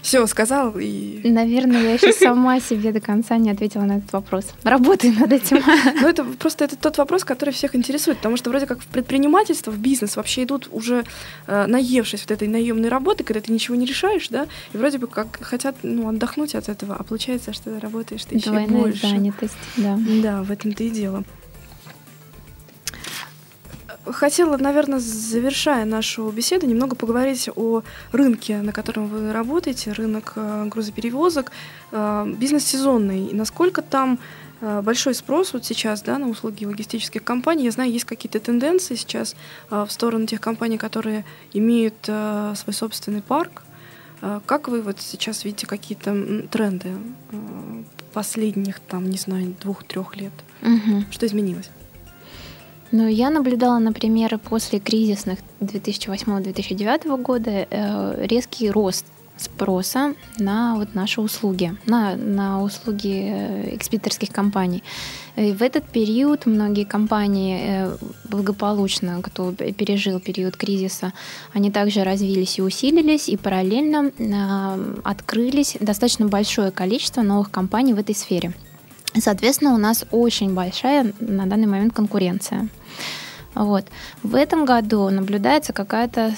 все 0.01 0.25
сказал 0.27 0.75
и... 0.79 1.21
Наверное, 1.23 1.81
я 1.81 1.93
еще 1.93 2.13
сама 2.19 2.59
себе 2.59 2.91
до 2.91 2.99
конца 2.99 3.37
не 3.37 3.49
ответила 3.49 3.83
на 3.83 3.97
этот 3.97 4.13
вопрос. 4.13 4.45
Работаю 4.63 5.13
над 5.13 5.31
этим. 5.31 5.61
Ну, 6.01 6.07
это 6.07 6.23
просто 6.23 6.65
это 6.65 6.75
тот 6.75 6.97
вопрос, 6.97 7.23
который 7.23 7.51
всех 7.51 7.75
интересует, 7.75 8.17
потому 8.17 8.37
что 8.37 8.49
вроде 8.49 8.65
как 8.65 8.81
в 8.81 8.87
предпринимательство, 8.87 9.71
в 9.71 9.77
бизнес 9.77 10.15
вообще 10.15 10.43
идут 10.43 10.69
уже 10.71 11.03
э, 11.47 11.65
наевшись 11.67 12.21
вот 12.21 12.31
этой 12.31 12.47
наемной 12.47 12.89
работы, 12.89 13.23
когда 13.23 13.41
ты 13.41 13.51
ничего 13.51 13.75
не 13.75 13.85
решаешь, 13.85 14.29
да, 14.29 14.47
и 14.73 14.77
вроде 14.77 14.97
бы 14.97 15.07
как 15.07 15.39
хотят 15.41 15.75
ну, 15.83 16.07
отдохнуть 16.09 16.55
от 16.55 16.69
этого, 16.69 16.95
а 16.95 17.03
получается, 17.03 17.53
что 17.53 17.71
ты 17.71 17.79
работаешь 17.79 18.25
ты 18.25 18.35
еще 18.35 18.51
больше. 18.67 19.07
занятость, 19.07 19.57
да. 19.77 19.97
Да, 20.21 20.43
в 20.43 20.51
этом-то 20.51 20.83
и 20.83 20.89
дело. 20.89 21.23
Хотела, 24.05 24.57
наверное, 24.57 24.99
завершая 24.99 25.85
нашу 25.85 26.29
беседу, 26.31 26.65
немного 26.65 26.95
поговорить 26.95 27.49
о 27.55 27.83
рынке, 28.11 28.57
на 28.61 28.71
котором 28.71 29.07
вы 29.07 29.31
работаете, 29.33 29.91
рынок 29.91 30.33
э, 30.35 30.65
грузоперевозок, 30.65 31.51
э, 31.91 32.33
бизнес 32.37 32.65
сезонный, 32.65 33.29
насколько 33.33 33.81
там 33.81 34.19
э, 34.61 34.81
большой 34.81 35.15
спрос 35.15 35.53
вот 35.53 35.65
сейчас 35.65 36.01
да, 36.01 36.17
на 36.17 36.29
услуги 36.29 36.65
логистических 36.65 37.23
компаний. 37.23 37.65
Я 37.65 37.71
знаю, 37.71 37.91
есть 37.91 38.05
какие-то 38.05 38.39
тенденции 38.39 38.95
сейчас 38.95 39.35
в 39.69 39.89
сторону 39.89 40.25
тех 40.25 40.41
компаний, 40.41 40.77
которые 40.77 41.25
имеют 41.53 41.95
свой 42.03 42.73
собственный 42.73 43.21
парк. 43.21 43.63
Как 44.45 44.67
вы 44.67 44.81
вот 44.81 44.99
сейчас 44.99 45.45
видите 45.45 45.65
какие-то 45.65 46.43
тренды 46.51 46.89
последних, 48.11 48.81
там, 48.81 49.09
не 49.09 49.17
знаю, 49.17 49.55
двух-трех 49.61 50.17
лет? 50.17 50.33
Угу. 50.61 51.05
Что 51.11 51.25
изменилось? 51.25 51.69
Ну, 52.91 53.07
я 53.07 53.29
наблюдала, 53.29 53.77
например, 53.77 54.39
после 54.39 54.79
кризисных 54.79 55.39
2008-2009 55.61 57.21
года 57.21 57.67
э, 57.69 58.25
резкий 58.25 58.71
рост 58.71 59.05
спроса 59.37 60.15
на 60.37 60.75
вот 60.75 60.95
наши 60.95 61.21
услуги, 61.21 61.77
на, 61.85 62.15
на 62.15 62.63
услуги 62.63 63.31
э, 63.31 63.75
экспедиторских 63.75 64.31
компаний. 64.31 64.83
И 65.35 65.51
в 65.53 65.61
этот 65.61 65.85
период 65.85 66.47
многие 66.47 66.83
компании 66.83 67.59
э, 67.61 67.97
благополучно, 68.25 69.21
кто 69.21 69.51
пережил 69.51 70.19
период 70.19 70.57
кризиса, 70.57 71.13
они 71.53 71.71
также 71.71 72.03
развились 72.03 72.57
и 72.57 72.63
усилились, 72.63 73.29
и 73.29 73.37
параллельно 73.37 74.11
открылись 75.03 75.77
достаточно 75.79 76.27
большое 76.27 76.71
количество 76.71 77.21
новых 77.21 77.51
компаний 77.51 77.93
в 77.93 77.99
этой 77.99 78.15
сфере. 78.15 78.53
Соответственно, 79.17 79.73
у 79.73 79.77
нас 79.77 80.05
очень 80.11 80.53
большая 80.53 81.13
на 81.19 81.45
данный 81.45 81.67
момент 81.67 81.93
конкуренция. 81.93 82.69
Вот. 83.55 83.85
В 84.23 84.35
этом 84.35 84.65
году 84.65 85.09
наблюдается 85.09 85.73
какая-то 85.73 86.33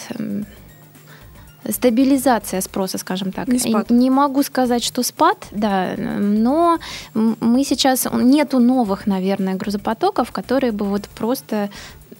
стабилизация 1.69 2.61
спроса, 2.61 2.97
скажем 2.97 3.31
так. 3.31 3.47
Не, 3.47 3.59
спад. 3.59 3.89
не 3.89 4.09
могу 4.09 4.41
сказать, 4.43 4.83
что 4.83 5.03
спад, 5.03 5.47
да, 5.51 5.93
но 5.95 6.79
мы 7.13 7.63
сейчас 7.63 8.07
нету 8.11 8.59
новых, 8.59 9.05
наверное, 9.05 9.55
грузопотоков, 9.55 10.31
которые 10.31 10.71
бы 10.71 10.85
вот 10.85 11.07
просто 11.09 11.69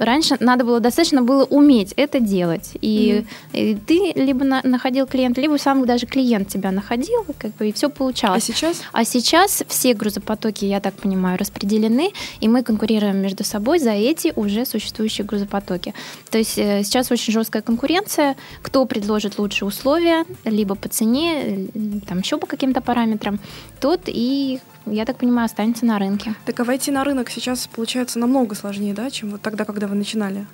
раньше 0.01 0.35
надо 0.39 0.63
было 0.65 0.79
достаточно 0.79 1.21
было 1.21 1.45
уметь 1.45 1.93
это 1.95 2.19
делать. 2.19 2.71
И, 2.81 3.23
mm-hmm. 3.53 3.59
и 3.59 3.75
ты 3.75 4.19
либо 4.19 4.43
на, 4.43 4.61
находил 4.63 5.05
клиента, 5.05 5.41
либо 5.41 5.57
сам 5.57 5.85
даже 5.85 6.05
клиент 6.05 6.47
тебя 6.49 6.71
находил, 6.71 7.25
как 7.37 7.55
бы, 7.55 7.69
и 7.69 7.71
все 7.71 7.89
получалось. 7.89 8.43
А 8.49 8.53
сейчас? 8.53 8.81
А 8.91 9.05
сейчас 9.05 9.63
все 9.67 9.93
грузопотоки, 9.93 10.65
я 10.65 10.79
так 10.79 10.95
понимаю, 10.95 11.37
распределены, 11.37 12.11
и 12.39 12.47
мы 12.47 12.63
конкурируем 12.63 13.17
между 13.17 13.43
собой 13.43 13.79
за 13.79 13.91
эти 13.91 14.33
уже 14.35 14.65
существующие 14.65 15.25
грузопотоки. 15.25 15.93
То 16.29 16.37
есть 16.37 16.57
э, 16.57 16.83
сейчас 16.83 17.11
очень 17.11 17.33
жесткая 17.33 17.61
конкуренция, 17.61 18.35
кто 18.61 18.85
предложит 18.85 19.37
лучшие 19.37 19.67
условия, 19.67 20.25
либо 20.45 20.75
по 20.75 20.89
цене, 20.89 21.67
там 22.07 22.19
еще 22.19 22.37
по 22.37 22.47
каким-то 22.47 22.81
параметрам, 22.81 23.39
тот 23.79 24.01
и 24.07 24.59
я 24.85 25.05
так 25.05 25.17
понимаю, 25.17 25.45
останется 25.45 25.85
на 25.85 25.99
рынке. 25.99 26.35
Так 26.45 26.59
а 26.59 26.63
войти 26.63 26.91
на 26.91 27.03
рынок 27.03 27.29
сейчас 27.29 27.67
получается 27.67 28.19
намного 28.19 28.55
сложнее, 28.55 28.93
да, 28.93 29.09
чем 29.09 29.31
вот 29.31 29.41
тогда, 29.41 29.65
когда 29.65 29.87
вы 29.87 29.95
начинали? 29.95 30.45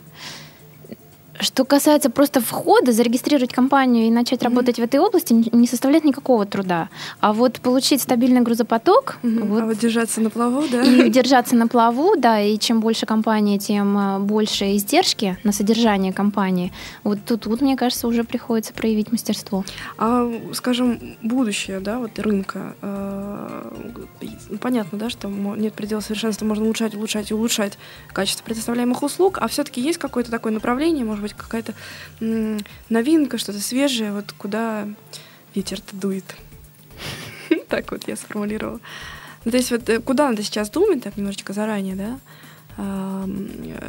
Что 1.40 1.66
касается 1.66 2.10
просто 2.10 2.42
входа, 2.42 2.92
зарегистрировать 2.92 3.54
компанию 3.54 4.08
и 4.08 4.12
начать 4.12 4.42
mm-hmm. 4.42 4.46
работать 4.46 4.76
в 4.78 4.82
этой 4.82 5.00
области 5.00 5.34
не 5.34 5.68
составляет 5.68 6.04
никакого 6.04 6.46
труда. 6.46 6.90
А 7.20 7.34
вот 7.34 7.60
получить 7.60 8.02
стабильный 8.02 8.42
грузопоток... 8.42 9.18
Mm-hmm. 9.24 9.48
Вот, 9.48 9.62
а 9.62 9.66
вот 9.66 9.78
держаться 9.78 10.22
на 10.22 10.30
плаву, 10.30 10.64
да? 10.72 10.84
И 10.84 11.10
держаться 11.10 11.56
на 11.56 11.68
плаву, 11.68 12.16
да, 12.18 12.42
и 12.42 12.58
чем 12.58 12.80
больше 12.80 13.06
компания, 13.06 13.60
тем 13.60 13.98
а, 13.98 14.20
больше 14.20 14.76
издержки 14.76 15.38
на 15.44 15.52
содержание 15.52 16.14
компании. 16.14 16.74
Вот 17.04 17.20
тут, 17.26 17.46
вот, 17.46 17.62
мне 17.62 17.76
кажется, 17.78 18.08
уже 18.08 18.24
приходится 18.24 18.74
проявить 18.74 19.12
мастерство. 19.12 19.64
А, 19.98 20.32
скажем, 20.54 21.00
будущее, 21.22 21.80
да, 21.80 22.00
вот 22.00 22.18
рынка. 22.20 22.76
Э, 22.82 23.72
понятно, 24.60 24.98
да, 24.98 25.10
что 25.10 25.28
нет 25.28 25.74
предела 25.74 26.00
совершенства, 26.00 26.46
можно 26.46 26.66
улучшать, 26.66 26.96
улучшать 26.96 27.32
и 27.32 27.34
улучшать 27.34 27.78
качество 28.14 28.44
предоставляемых 28.44 29.04
услуг, 29.04 29.38
а 29.40 29.48
все-таки 29.48 29.82
есть 29.82 29.98
какое-то 29.98 30.32
такое 30.32 30.54
направление, 30.54 31.06
может 31.06 31.22
быть, 31.22 31.27
быть 31.28 31.38
какая-то 31.38 31.74
новинка, 32.90 33.38
что-то 33.38 33.60
свежее, 33.60 34.14
вот 34.14 34.32
куда 34.38 34.88
ветер-то 35.56 35.96
дует. 35.96 36.26
Так 37.70 37.92
вот 37.92 38.08
я 38.08 38.16
сформулировала. 38.16 38.80
Ну, 39.44 39.52
то 39.52 39.58
есть 39.58 39.72
вот 39.72 39.88
э, 39.90 40.00
куда 40.00 40.30
надо 40.30 40.44
сейчас 40.44 40.70
думать, 40.70 41.04
так 41.04 41.18
немножечко 41.18 41.54
заранее, 41.54 41.96
да, 41.96 42.20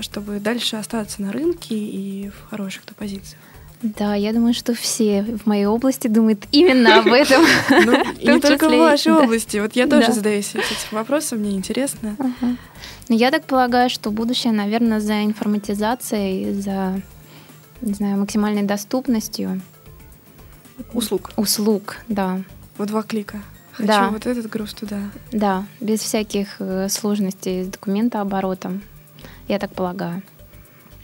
чтобы 0.01 0.41
дальше 0.41 0.77
остаться 0.77 1.21
на 1.23 1.33
рынке 1.33 1.75
и 1.75 2.31
в 2.31 2.51
хороших-то 2.51 2.95
позициях. 2.95 3.41
Да, 3.83 4.15
я 4.17 4.33
думаю, 4.33 4.55
что 4.55 4.75
все 4.75 5.23
в 5.23 5.47
моей 5.47 5.67
области 5.67 6.09
думают 6.09 6.45
именно 6.51 6.99
об 6.99 7.07
этом. 7.09 7.45
Ну, 7.71 7.93
и 8.19 8.27
не 8.27 8.41
только 8.41 8.69
в 8.69 8.77
вашей 8.77 9.13
области. 9.13 9.59
Вот 9.59 9.77
я 9.77 9.87
тоже 9.87 10.13
задаюсь 10.13 10.51
этим 10.51 10.63
вопросом, 10.91 11.39
мне 11.39 11.53
интересно. 11.53 12.17
Но 13.09 13.15
я 13.15 13.31
так 13.31 13.45
полагаю, 13.45 13.89
что 13.89 14.11
будущее, 14.11 14.53
наверное, 14.53 15.01
за 15.01 15.25
информатизацией, 15.25 16.53
за 16.53 17.01
не 17.81 17.95
знаю, 17.95 18.19
максимальной 18.19 18.63
доступностью. 18.63 19.61
Услуг. 20.93 21.31
Услуг, 21.37 21.97
да. 22.09 22.41
В 22.77 22.87
два 22.87 23.03
клика. 23.03 23.43
Хочу 23.73 23.89
да. 23.89 24.09
вот 24.11 24.27
этот 24.27 24.49
груз 24.49 24.75
туда. 24.75 24.99
Да, 25.33 25.65
без 25.81 26.01
всяких 26.01 26.57
э, 26.61 26.89
сложностей 26.89 27.65
с 27.65 27.69
документооборотом. 27.69 28.83
Я 29.47 29.59
так 29.59 29.73
полагаю. 29.73 30.23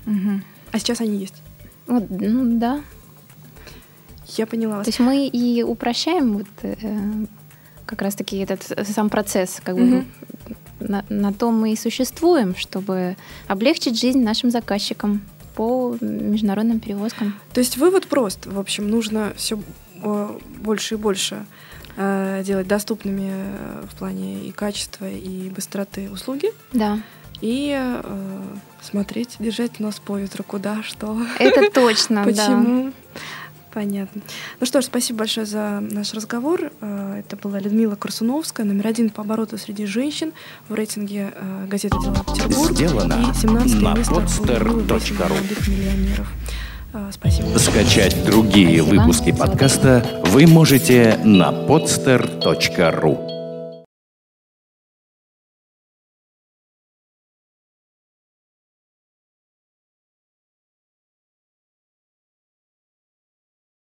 Угу. 0.06 0.40
А 0.72 0.78
сейчас 0.78 1.00
они 1.00 1.16
есть? 1.18 1.42
Вот, 1.86 2.04
ну 2.10 2.58
да. 2.58 2.82
Я 4.36 4.46
поняла 4.46 4.78
вас. 4.78 4.86
То 4.86 4.88
есть 4.88 5.00
мы 5.00 5.26
и 5.26 5.62
упрощаем 5.62 6.38
вот 6.38 6.46
э, 6.62 7.24
как 7.86 8.02
раз-таки 8.02 8.38
этот 8.38 8.62
сам 8.88 9.08
процесс, 9.08 9.60
как 9.62 9.76
угу. 9.76 9.84
бы 9.84 10.04
на, 10.80 11.04
на 11.08 11.32
то 11.32 11.50
мы 11.50 11.72
и 11.72 11.76
существуем, 11.76 12.56
чтобы 12.56 13.16
облегчить 13.46 13.98
жизнь 14.00 14.22
нашим 14.22 14.50
заказчикам 14.50 15.22
по 15.54 15.96
международным 16.00 16.80
перевозкам. 16.80 17.38
То 17.52 17.60
есть 17.60 17.76
вывод 17.76 18.06
прост. 18.06 18.46
В 18.46 18.58
общем, 18.58 18.88
нужно 18.88 19.32
все 19.36 19.58
э, 20.02 20.38
больше 20.60 20.94
и 20.94 20.98
больше 20.98 21.46
э, 21.96 22.42
делать 22.44 22.66
доступными 22.66 23.30
э, 23.32 23.84
в 23.90 23.96
плане 23.96 24.44
и 24.46 24.52
качества, 24.52 25.08
и 25.08 25.48
быстроты 25.50 26.10
услуги. 26.10 26.50
Да. 26.72 26.98
И 27.40 27.76
э, 27.76 28.42
смотреть, 28.80 29.36
держать 29.38 29.80
нос 29.80 30.00
по 30.04 30.18
ветру, 30.18 30.44
куда, 30.44 30.82
что. 30.82 31.20
Это 31.38 31.70
точно, 31.70 32.24
Почему. 32.24 32.86
Да. 32.86 33.20
Понятно. 33.74 34.22
Ну 34.60 34.66
что 34.66 34.80
ж, 34.80 34.84
спасибо 34.84 35.20
большое 35.20 35.46
за 35.46 35.80
наш 35.80 36.14
разговор. 36.14 36.70
Э, 36.80 37.16
это 37.18 37.36
была 37.36 37.58
Людмила 37.58 37.96
Корсуновская, 37.96 38.64
номер 38.64 38.86
один 38.86 39.10
по 39.10 39.22
обороту 39.22 39.58
среди 39.58 39.84
женщин 39.84 40.32
в 40.68 40.74
рейтинге 40.74 41.34
э, 41.34 41.66
газеты 41.66 41.96
«Дела 42.00 42.24
Петербург». 42.24 42.70
Сделано 42.70 43.32
и 43.32 43.34
17 43.36 43.82
на 43.82 43.94
podster.ru 43.94 45.68
миллионеров. 45.68 46.28
Э, 46.92 47.10
спасибо. 47.12 47.58
Скачать 47.58 48.24
другие 48.24 48.80
выпуски 48.84 49.32
подкаста 49.32 50.22
вы 50.26 50.46
можете 50.46 51.18
на 51.24 51.50
podster.ru 51.50 53.33